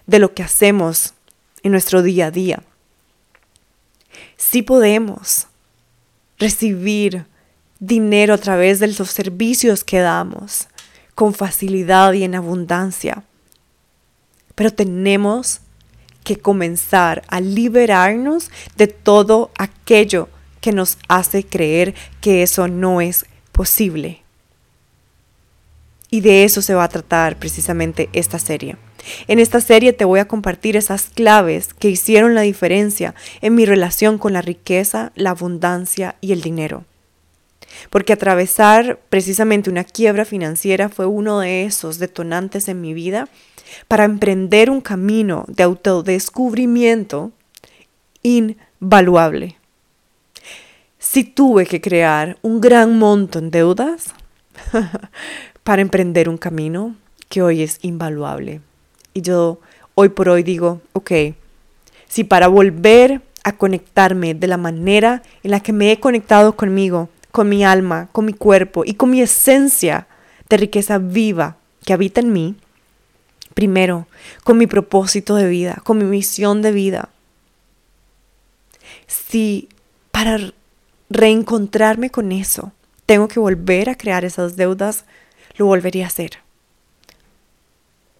[0.07, 1.13] de lo que hacemos
[1.63, 2.63] en nuestro día a día
[4.37, 5.47] sí podemos
[6.37, 7.25] recibir
[7.79, 10.67] dinero a través de los servicios que damos
[11.15, 13.23] con facilidad y en abundancia.
[14.55, 15.61] Pero tenemos
[16.23, 20.29] que comenzar a liberarnos de todo aquello
[20.61, 24.21] que nos hace creer que eso no es posible.
[26.09, 28.77] Y de eso se va a tratar precisamente esta serie.
[29.27, 33.65] En esta serie te voy a compartir esas claves que hicieron la diferencia en mi
[33.65, 36.85] relación con la riqueza, la abundancia y el dinero.
[37.89, 43.27] Porque atravesar precisamente una quiebra financiera fue uno de esos detonantes en mi vida
[43.87, 47.31] para emprender un camino de autodescubrimiento
[48.21, 49.57] invaluable.
[50.99, 54.13] Si tuve que crear un gran monto en deudas
[55.63, 56.95] para emprender un camino
[57.29, 58.61] que hoy es invaluable.
[59.13, 59.59] Y yo
[59.95, 61.11] hoy por hoy digo, ok,
[62.07, 67.09] si para volver a conectarme de la manera en la que me he conectado conmigo,
[67.31, 70.07] con mi alma, con mi cuerpo y con mi esencia
[70.49, 72.55] de riqueza viva que habita en mí,
[73.53, 74.07] primero,
[74.43, 77.09] con mi propósito de vida, con mi misión de vida,
[79.07, 79.69] si
[80.11, 80.39] para
[81.09, 82.71] reencontrarme con eso
[83.05, 85.05] tengo que volver a crear esas deudas,
[85.57, 86.39] lo volvería a hacer.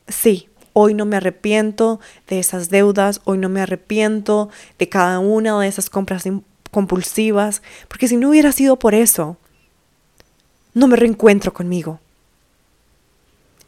[0.08, 5.60] Sí, Hoy no me arrepiento de esas deudas, hoy no me arrepiento de cada una
[5.60, 6.24] de esas compras
[6.72, 9.38] compulsivas, porque si no hubiera sido por eso,
[10.74, 12.00] no me reencuentro conmigo.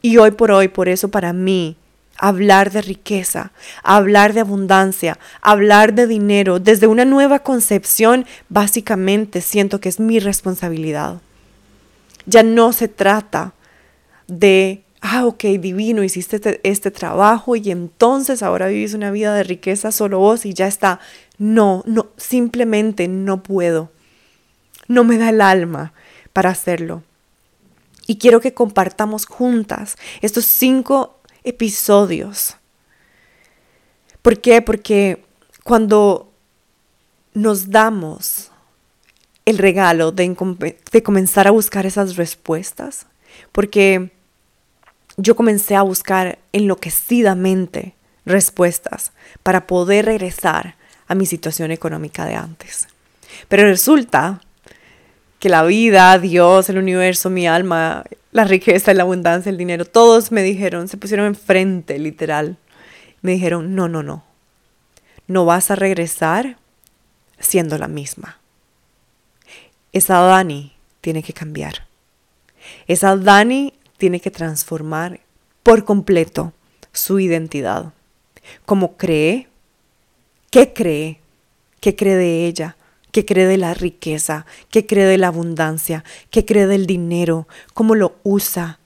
[0.06, 1.78] Y hoy por hoy, por eso para mí,
[2.20, 3.52] hablar de riqueza,
[3.82, 10.20] hablar de abundancia, hablar de dinero desde una nueva concepción, básicamente siento que es mi
[10.20, 11.22] responsabilidad.
[12.28, 13.54] Ya no se trata
[14.28, 19.42] de ah, ok, divino, hiciste este, este, trabajo y entonces ahora vivís una vida de
[19.42, 21.00] riqueza solo vos y ya está.
[21.40, 23.90] No, no, simplemente no puedo.
[24.88, 25.94] No me da el alma
[26.32, 27.02] para hacerlo.
[28.08, 32.58] Y quiero que compartamos juntas estos cinco episodios.
[34.22, 34.62] ¿Por qué?
[34.62, 35.24] Porque
[35.64, 36.32] cuando
[37.34, 38.52] nos damos
[39.46, 43.06] el regalo de, de, comenzar a buscar esas respuestas,
[43.52, 44.12] porque
[45.18, 47.96] yo comencé a buscar enloquecidamente
[48.26, 49.12] respuestas
[49.44, 50.76] para poder regresar
[51.08, 52.88] a mi situación económica de antes.
[53.48, 54.42] Pero resulta
[55.46, 60.32] que la vida, Dios, el universo, mi alma, la riqueza, la abundancia, el dinero, todos
[60.32, 62.58] me dijeron, se pusieron enfrente, literal.
[63.22, 64.24] Me dijeron, no, no, no.
[65.28, 66.58] No vas a regresar
[67.38, 68.40] siendo la misma.
[69.94, 71.86] Esa Dani tiene que cambiar.
[72.88, 75.20] Esa Dani tiene que transformar
[75.62, 76.54] por completo
[76.92, 77.94] su identidad.
[78.66, 79.48] Como cree,
[80.50, 81.20] qué cree,
[81.82, 82.78] qué cree de ella,
[83.16, 87.96] qué cree de la riqueza, qué cree de la abundancia, qué cree del dinero, cómo
[87.96, 88.78] lo usa,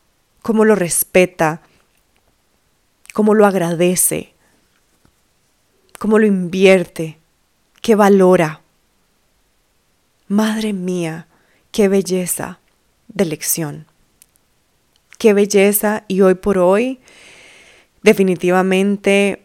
[0.43, 1.63] cómo lo respeta,
[3.11, 4.35] cómo lo agradece,
[5.97, 7.17] cómo lo invierte,
[7.81, 8.61] qué valora.
[10.27, 11.25] Madre mía,
[11.71, 12.59] qué belleza
[13.07, 13.87] de lección.
[15.17, 16.99] Qué belleza y hoy por hoy
[18.03, 19.43] definitivamente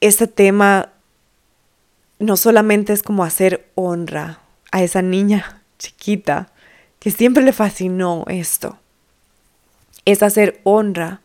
[0.00, 0.94] este tema
[2.18, 4.40] no solamente es como hacer honra
[4.72, 6.50] a esa niña chiquita
[6.98, 8.78] que siempre le fascinó esto,
[10.04, 11.20] es hacer honra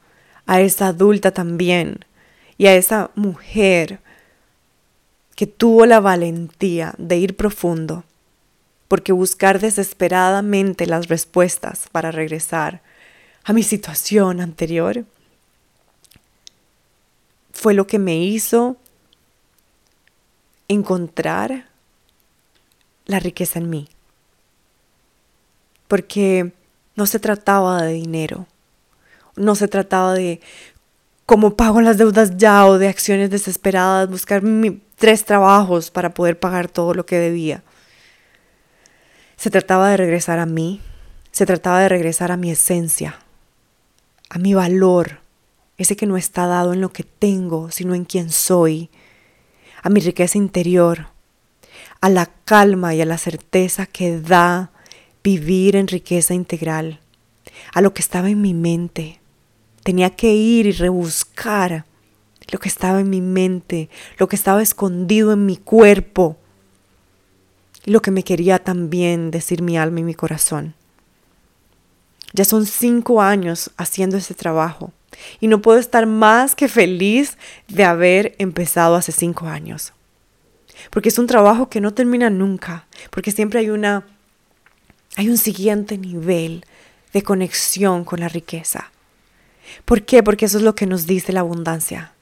[0.46, 2.06] a esa adulta también
[2.58, 4.00] y a esa mujer
[5.36, 8.04] que tuvo la valentía de ir profundo
[8.92, 12.82] porque buscar desesperadamente las respuestas para regresar
[13.46, 15.06] a mi situación anterior
[17.54, 18.76] fue lo que me hizo
[20.72, 21.66] encontrar
[23.06, 23.88] la riqueza en mí.
[25.88, 26.54] Porque
[26.96, 28.48] no se trataba de dinero,
[29.36, 30.40] no se trataba de
[31.26, 34.42] cómo pago las deudas ya o de acciones desesperadas, buscar
[34.96, 37.64] tres trabajos para poder pagar todo lo que debía.
[39.36, 40.82] Se trataba de regresar a mí,
[41.32, 43.20] se trataba de regresar a mi esencia,
[44.30, 45.20] a mi valor,
[45.78, 48.90] ese que no está dado en lo que tengo, sino en quien soy,
[49.82, 51.08] a mi riqueza interior,
[52.02, 54.72] a la calma y a la certeza que da
[55.24, 57.00] vivir en riqueza integral,
[57.74, 59.20] a lo que estaba en mi mente.
[59.84, 61.86] Tenía que ir y rebuscar
[62.52, 66.38] lo que estaba en mi mente, lo que estaba escondido en mi cuerpo,
[67.86, 70.76] y lo que me quería también decir mi alma y mi corazón.
[72.34, 74.94] Ya son cinco años haciendo ese trabajo
[75.40, 77.38] y no puedo estar más que feliz
[77.68, 79.94] de haber empezado hace cinco años.
[80.90, 84.06] Porque es un trabajo que no termina nunca, porque siempre hay una
[85.18, 86.66] hay un siguiente nivel
[87.12, 88.92] de conexión con la riqueza.
[89.86, 90.24] ¿Por qué?
[90.24, 92.14] Porque eso es lo que nos dice la abundancia.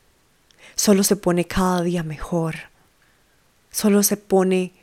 [0.75, 2.55] Solo se pone cada día mejor.
[3.71, 4.73] Solo se pone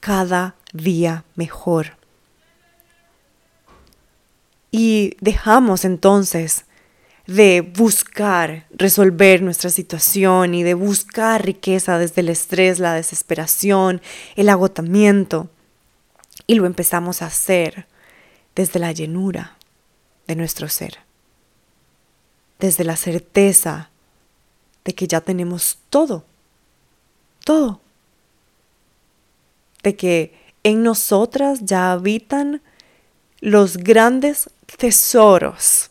[0.00, 1.98] cada día mejor.
[4.70, 6.64] Y dejamos entonces
[7.30, 14.02] de buscar resolver nuestra situación y de buscar riqueza desde el estrés, la desesperación,
[14.34, 15.48] el agotamiento.
[16.46, 17.86] Y lo empezamos a hacer
[18.56, 19.56] desde la llenura
[20.26, 20.98] de nuestro ser,
[22.58, 23.90] desde la certeza
[24.84, 26.24] de que ya tenemos todo,
[27.44, 27.80] todo
[29.82, 32.60] de que en nosotras ya habitan
[33.40, 35.89] los grandes tesoros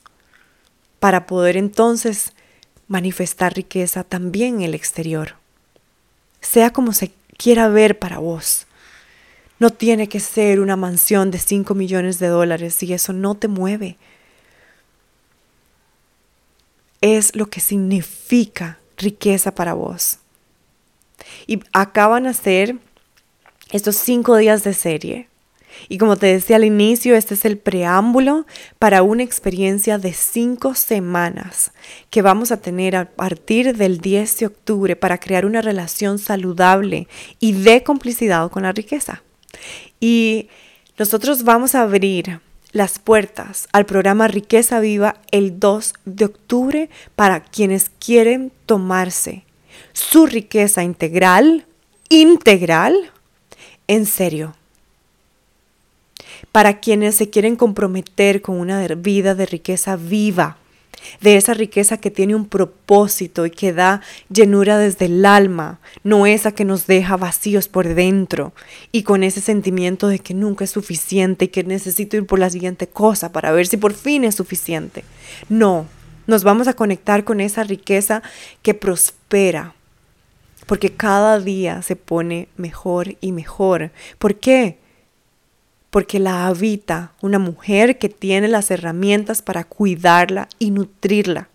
[1.00, 2.34] para poder entonces
[2.88, 5.36] manifestar riqueza también en el exterior.
[6.42, 8.66] Sea como se quiera ver para vos.
[9.60, 13.48] No tiene que ser una mansión de 5 millones de dólares y eso no te
[13.48, 13.98] mueve.
[17.02, 20.20] Es lo que significa riqueza para vos.
[21.48, 22.78] Y acaban a ser
[23.72, 25.29] estos cinco días de serie.
[25.88, 28.46] Y como te decía al inicio, este es el preámbulo
[28.78, 31.72] para una experiencia de cinco semanas
[32.10, 37.08] que vamos a tener a partir del 10 de octubre para crear una relación saludable
[37.40, 39.24] y de complicidad con la riqueza.
[40.00, 40.50] Y
[40.98, 47.42] nosotros vamos a abrir las puertas al programa Riqueza Viva el 2 de octubre para
[47.42, 49.44] quienes quieren tomarse
[49.94, 51.66] su riqueza integral,
[52.10, 53.12] integral,
[53.88, 54.56] en serio.
[56.52, 60.58] Para quienes se quieren comprometer con una vida de riqueza viva,
[61.22, 66.26] de esa riqueza que tiene un propósito y que da llenura desde el alma, no
[66.26, 68.54] esa que nos deja vacíos por dentro
[68.92, 72.50] y con ese sentimiento de que nunca es suficiente y que necesito ir por la
[72.50, 75.04] siguiente cosa para ver si por fin es suficiente.
[75.48, 75.86] No,
[76.28, 78.22] nos vamos a conectar con esa riqueza
[78.62, 79.74] que prospera,
[80.66, 83.92] porque cada día se pone mejor y mejor.
[84.20, 84.78] ¿Por qué?
[85.90, 91.50] Porque la habita una mujer que tiene las herramientas para cuidarla y nutrirla.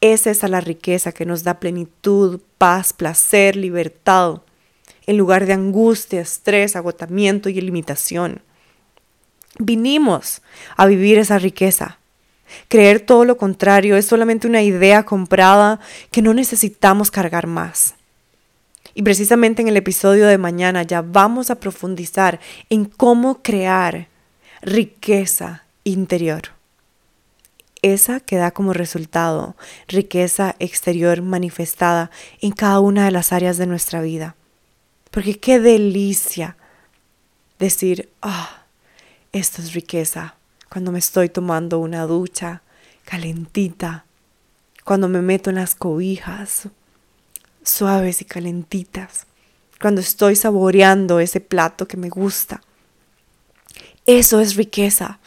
[0.00, 4.42] Es esa la riqueza que nos da plenitud, paz, placer, libertad,
[5.06, 8.42] en lugar de angustia, estrés, agotamiento y limitación.
[9.58, 10.42] Vinimos
[10.76, 11.98] a vivir esa riqueza.
[12.68, 15.80] Creer todo lo contrario es solamente una idea comprada
[16.10, 17.94] que no necesitamos cargar más.
[18.98, 24.08] Y precisamente en el episodio de mañana ya vamos a profundizar en cómo crear
[24.60, 26.48] riqueza interior.
[27.80, 29.54] Esa que da como resultado
[29.86, 34.34] riqueza exterior manifestada en cada una de las áreas de nuestra vida.
[35.12, 36.56] Porque qué delicia
[37.60, 38.64] decir, ah,
[39.30, 40.34] esto es riqueza.
[40.68, 42.62] Cuando me estoy tomando una ducha
[43.04, 44.06] calentita,
[44.82, 46.68] cuando me meto en las cobijas
[47.68, 49.26] suaves y calentitas,
[49.80, 52.60] cuando estoy saboreando ese plato que me gusta.
[54.06, 55.18] Eso es riqueza.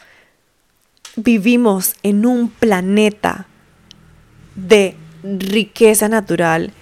[1.16, 3.46] Vivimos en un planeta
[4.54, 6.72] de riqueza natural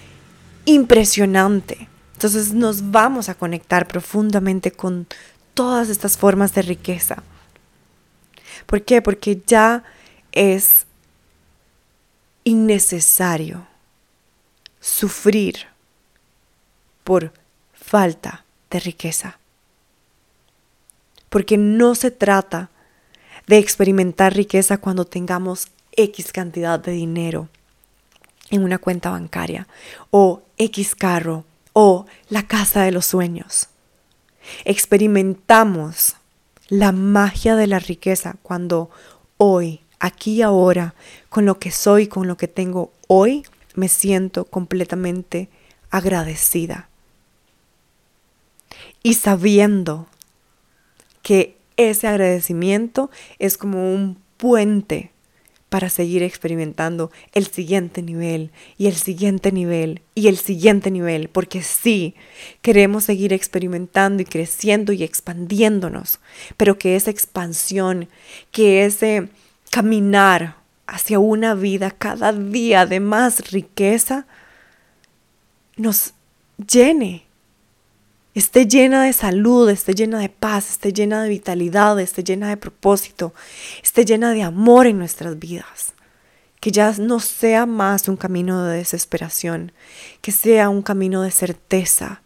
[0.64, 1.88] impresionante.
[2.14, 5.06] Entonces nos vamos a conectar profundamente con
[5.54, 7.22] todas estas formas de riqueza.
[8.66, 9.02] ¿Por qué?
[9.02, 9.84] Porque ya
[10.32, 10.86] es
[12.44, 13.69] innecesario
[14.80, 15.66] sufrir
[17.04, 17.32] por
[17.72, 19.38] falta de riqueza.
[21.28, 22.70] Porque no se trata
[23.46, 27.48] de experimentar riqueza cuando tengamos X cantidad de dinero
[28.50, 29.66] en una cuenta bancaria
[30.10, 33.68] o X carro o la casa de los sueños.
[34.64, 36.16] Experimentamos
[36.68, 38.90] la magia de la riqueza cuando
[39.36, 40.94] hoy, aquí y ahora,
[41.28, 43.44] con lo que soy, con lo que tengo hoy,
[43.74, 45.48] me siento completamente
[45.90, 46.88] agradecida.
[49.02, 50.06] Y sabiendo
[51.22, 55.10] que ese agradecimiento es como un puente
[55.70, 61.62] para seguir experimentando el siguiente nivel y el siguiente nivel y el siguiente nivel, porque
[61.62, 62.14] sí,
[62.60, 66.18] queremos seguir experimentando y creciendo y expandiéndonos,
[66.56, 68.08] pero que esa expansión,
[68.50, 69.28] que ese
[69.70, 70.59] caminar
[70.90, 74.26] hacia una vida cada día de más riqueza,
[75.76, 76.14] nos
[76.58, 77.26] llene,
[78.34, 82.56] esté llena de salud, esté llena de paz, esté llena de vitalidad, esté llena de
[82.56, 83.32] propósito,
[83.82, 85.94] esté llena de amor en nuestras vidas.
[86.60, 89.72] Que ya no sea más un camino de desesperación,
[90.20, 92.20] que sea un camino de certeza,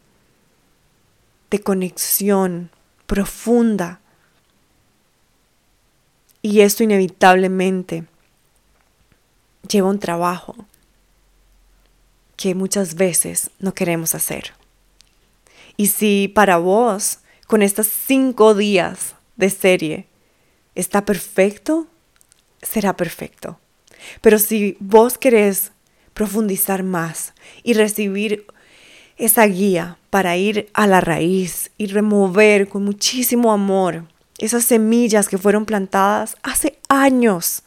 [1.51, 2.71] de conexión
[3.07, 4.01] profunda.
[6.43, 8.05] Y esto inevitablemente
[9.69, 10.55] lleva un trabajo
[12.37, 14.53] que muchas veces no queremos hacer.
[15.77, 20.07] Y si para vos, con estos cinco días de serie,
[20.75, 21.87] está perfecto,
[22.63, 23.59] será perfecto.
[24.21, 25.73] Pero si vos querés
[26.13, 28.47] profundizar más y recibir
[29.17, 34.05] esa guía para ir a la raíz y remover con muchísimo amor
[34.39, 37.63] esas semillas que fueron plantadas hace años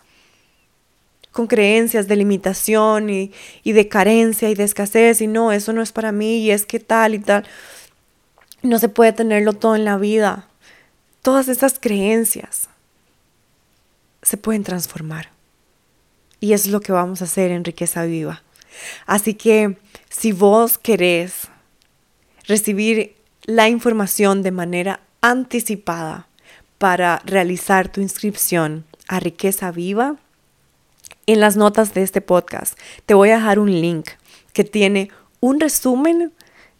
[1.38, 3.32] con creencias de limitación y,
[3.64, 6.80] de carencia y de escasez y no, eso no es para mí y es que
[6.80, 7.46] tal y tal.
[8.64, 10.48] No se puede tenerlo todo en la vida.
[11.22, 12.70] Todas estas creencias
[14.24, 15.30] se pueden transformar.
[16.40, 18.42] Y es lo que vamos a hacer en Riqueza Viva.
[19.06, 19.78] Así que
[20.10, 21.50] si vos querés
[22.48, 26.28] recibir la información de manera anticipada
[26.80, 30.18] para realizar tu inscripción a Riqueza Viva,
[31.28, 34.10] en las notas de este podcast te voy a dejar un link
[34.54, 35.12] que tiene
[35.42, 36.32] un resumen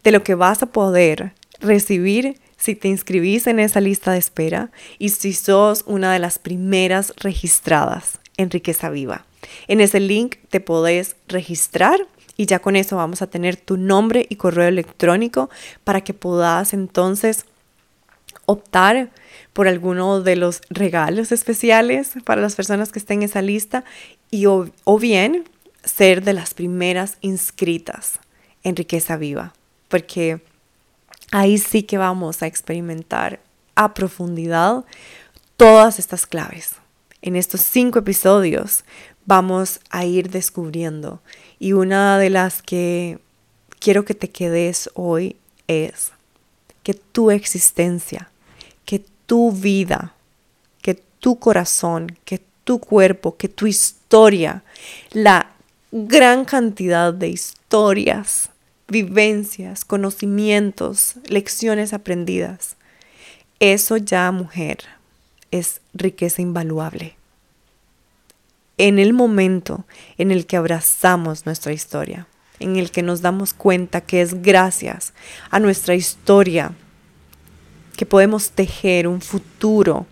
[0.02, 4.70] de lo que vas a poder recibir si te inscribís en esa lista de espera
[4.98, 9.26] y si sos una de las primeras registradas en Riqueza Viva.
[9.68, 14.26] En ese link te podés registrar y ya con eso vamos a tener tu nombre
[14.28, 15.50] y correo electrónico
[15.84, 17.44] para que puedas entonces
[18.46, 19.10] optar
[19.52, 23.84] por alguno de los regalos especiales para las personas que estén en esa lista
[24.30, 25.44] y o, bien
[25.84, 28.20] ser de las primeras inscritas
[28.62, 29.54] en Riqueza Viva,
[29.88, 30.40] porque
[31.30, 33.40] ahí sí que vamos a experimentar
[33.74, 34.84] a profundidad
[35.56, 36.72] todas estas claves.
[37.22, 38.84] En estos cinco episodios
[39.24, 41.20] vamos a ir descubriendo
[41.58, 43.18] y una de las que
[43.78, 46.12] quiero que te quedes hoy es
[46.82, 48.30] que tu existencia,
[48.84, 50.14] que tu vida,
[50.80, 54.62] que tu corazón, que tu cuerpo, que tu historia,
[55.12, 55.52] la
[55.90, 58.50] gran cantidad de historias
[58.88, 62.76] vivencias, conocimientos, lecciones aprendidas.
[63.58, 64.80] Eso ya, mujer,
[65.50, 67.16] es riqueza invaluable.
[68.76, 69.86] En el momento
[70.18, 72.26] en el que abrazamos nuestra historia,
[72.60, 75.14] en el que nos damos cuenta que es gracias
[75.48, 76.72] a nuestra historia
[77.96, 80.06] que podemos tejer un futuro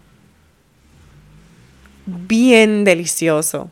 [2.06, 3.70] bien delicioso.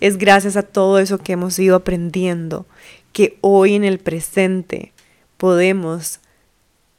[0.00, 2.66] Es gracias a todo eso que hemos ido aprendiendo
[3.12, 4.92] que hoy en el presente
[5.36, 6.20] podemos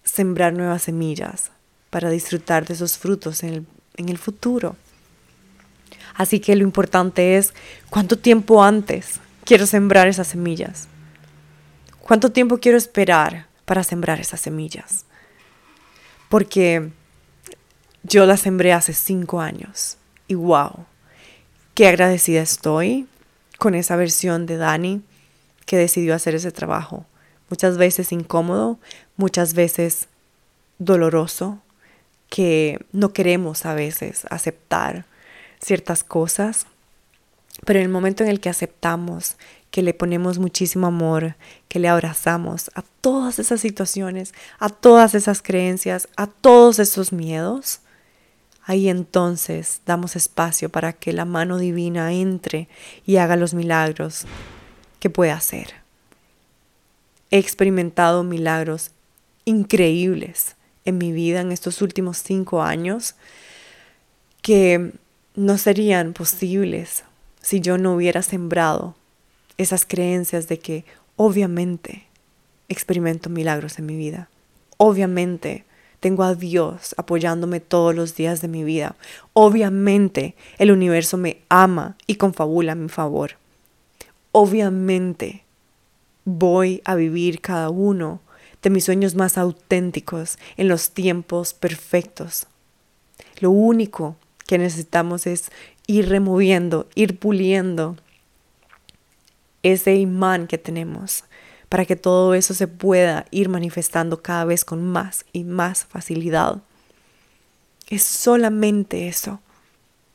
[0.03, 1.51] sembrar nuevas semillas
[1.89, 3.65] para disfrutar de esos frutos en el,
[3.97, 4.75] en el futuro.
[6.15, 7.53] Así que lo importante es
[7.89, 10.87] cuánto tiempo antes quiero sembrar esas semillas.
[11.99, 15.05] ¿Cuánto tiempo quiero esperar para sembrar esas semillas?
[16.29, 16.91] Porque
[18.03, 19.97] yo las sembré hace cinco años
[20.27, 20.85] y wow,
[21.73, 23.07] qué agradecida estoy
[23.57, 25.01] con esa versión de Dani
[25.65, 27.05] que decidió hacer ese trabajo.
[27.49, 28.79] Muchas veces incómodo,
[29.17, 30.07] muchas veces
[30.79, 31.59] doloroso,
[32.29, 35.05] que no queremos a veces aceptar
[35.59, 36.67] ciertas cosas,
[37.65, 39.37] pero en el momento en el que aceptamos
[39.71, 41.35] que le ponemos muchísimo amor,
[41.67, 47.81] que le abrazamos a todas esas situaciones, a todas esas creencias, a todos esos miedos,
[48.65, 52.67] ahí entonces damos espacio para que la mano divina entre
[53.05, 54.25] y haga los milagros
[54.99, 55.75] que puede hacer.
[57.31, 58.91] He experimentado milagros
[59.45, 63.15] increíbles en mi vida en estos últimos cinco años
[64.41, 64.93] que
[65.35, 67.03] no serían posibles
[67.41, 68.95] si yo no hubiera sembrado
[69.57, 70.85] esas creencias de que
[71.15, 72.05] obviamente
[72.67, 74.29] experimento milagros en mi vida.
[74.77, 75.65] Obviamente
[75.99, 78.95] tengo a Dios apoyándome todos los días de mi vida.
[79.33, 83.31] Obviamente el universo me ama y confabula a mi favor.
[84.31, 85.43] Obviamente
[86.25, 88.21] voy a vivir cada uno
[88.61, 92.47] de mis sueños más auténticos en los tiempos perfectos.
[93.39, 94.15] Lo único
[94.47, 95.51] que necesitamos es
[95.87, 97.95] ir removiendo, ir puliendo
[99.63, 101.23] ese imán que tenemos
[101.69, 106.61] para que todo eso se pueda ir manifestando cada vez con más y más facilidad.
[107.87, 109.39] Es solamente eso.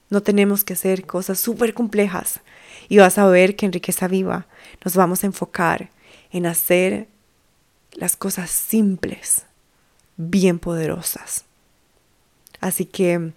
[0.09, 2.40] No tenemos que hacer cosas súper complejas.
[2.88, 4.46] Y vas a ver que en riqueza viva
[4.84, 5.90] nos vamos a enfocar
[6.32, 7.07] en hacer
[7.92, 9.44] las cosas simples,
[10.16, 11.44] bien poderosas.
[12.61, 13.32] Así que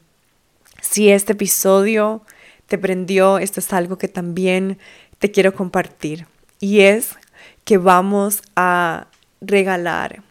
[0.82, 2.24] si este episodio
[2.68, 4.80] te prendió, esto es algo que también
[5.20, 6.28] te quiero compartir.
[6.60, 7.16] Y es
[7.64, 9.08] que vamos a
[9.42, 10.22] regalar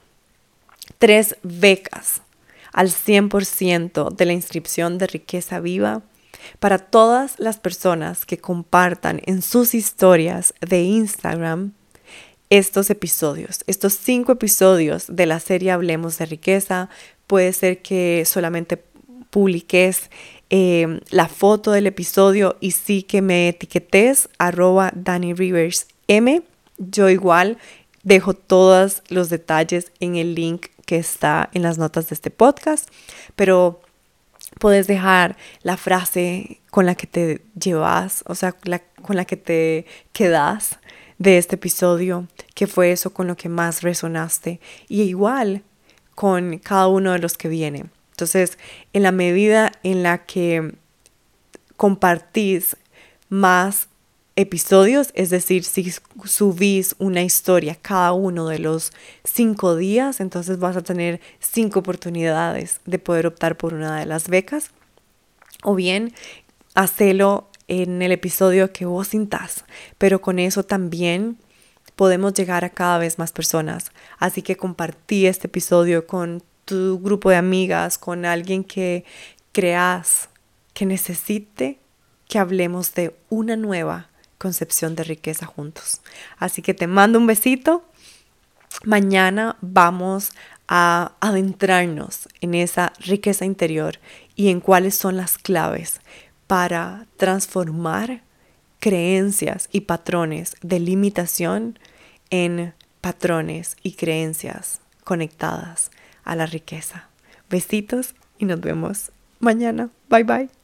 [0.99, 2.23] tres becas
[2.73, 6.03] al 100% de la inscripción de riqueza viva
[6.59, 11.73] para todas las personas que compartan en sus historias de Instagram
[12.51, 16.91] estos episodios, estos cinco episodios de la serie Hablemos de riqueza.
[17.27, 18.83] Puede ser que solamente
[19.31, 20.11] publiques
[20.51, 26.43] eh, la foto del episodio y sí que me etiquetes arroba Danny Rivers M.
[26.91, 27.59] Yo igual
[28.03, 32.89] dejo todos los detalles en el link que está en las notas de este podcast,
[33.37, 33.81] pero
[34.59, 39.87] puedes dejar la frase con la que te llevas, o sea, con la que te
[40.13, 40.79] quedas
[41.19, 45.63] de este episodio, que fue eso con lo que más resonaste, y igual
[46.15, 47.87] con cada uno de los que viene.
[48.11, 48.59] Entonces,
[48.93, 50.75] en la medida en la que
[51.77, 52.77] compartís
[53.29, 53.89] más
[54.37, 55.93] episodios, es decir, si
[56.25, 58.93] subís una historia cada uno de los
[59.25, 64.29] cinco días, entonces vas a tener cinco oportunidades de poder optar por una de las
[64.29, 64.71] becas.
[65.63, 66.15] O bien,
[66.75, 69.65] hacelo en el episodio que vos sintás,
[69.99, 71.37] pero con eso también
[71.95, 73.93] podemos llegar a cada vez más personas.
[74.19, 79.05] Así que compartí este episodio con tu grupo de amigas, con alguien que
[79.53, 80.31] creas
[80.73, 81.79] que necesite
[82.29, 84.09] que hablemos de una nueva
[84.43, 86.01] concepción de riqueza juntos.
[86.37, 87.85] Así que te mando un besito.
[88.85, 90.33] Mañana vamos
[90.67, 94.01] a adentrarnos en esa riqueza interior
[94.35, 96.01] y en cuáles son las claves
[96.49, 98.23] para transformar
[98.81, 101.79] creencias y patrones de limitación
[102.31, 105.93] en patrones y creencias conectadas
[106.25, 107.09] a la riqueza.
[107.49, 109.91] Besitos y nos vemos mañana.
[110.09, 110.62] Bye bye.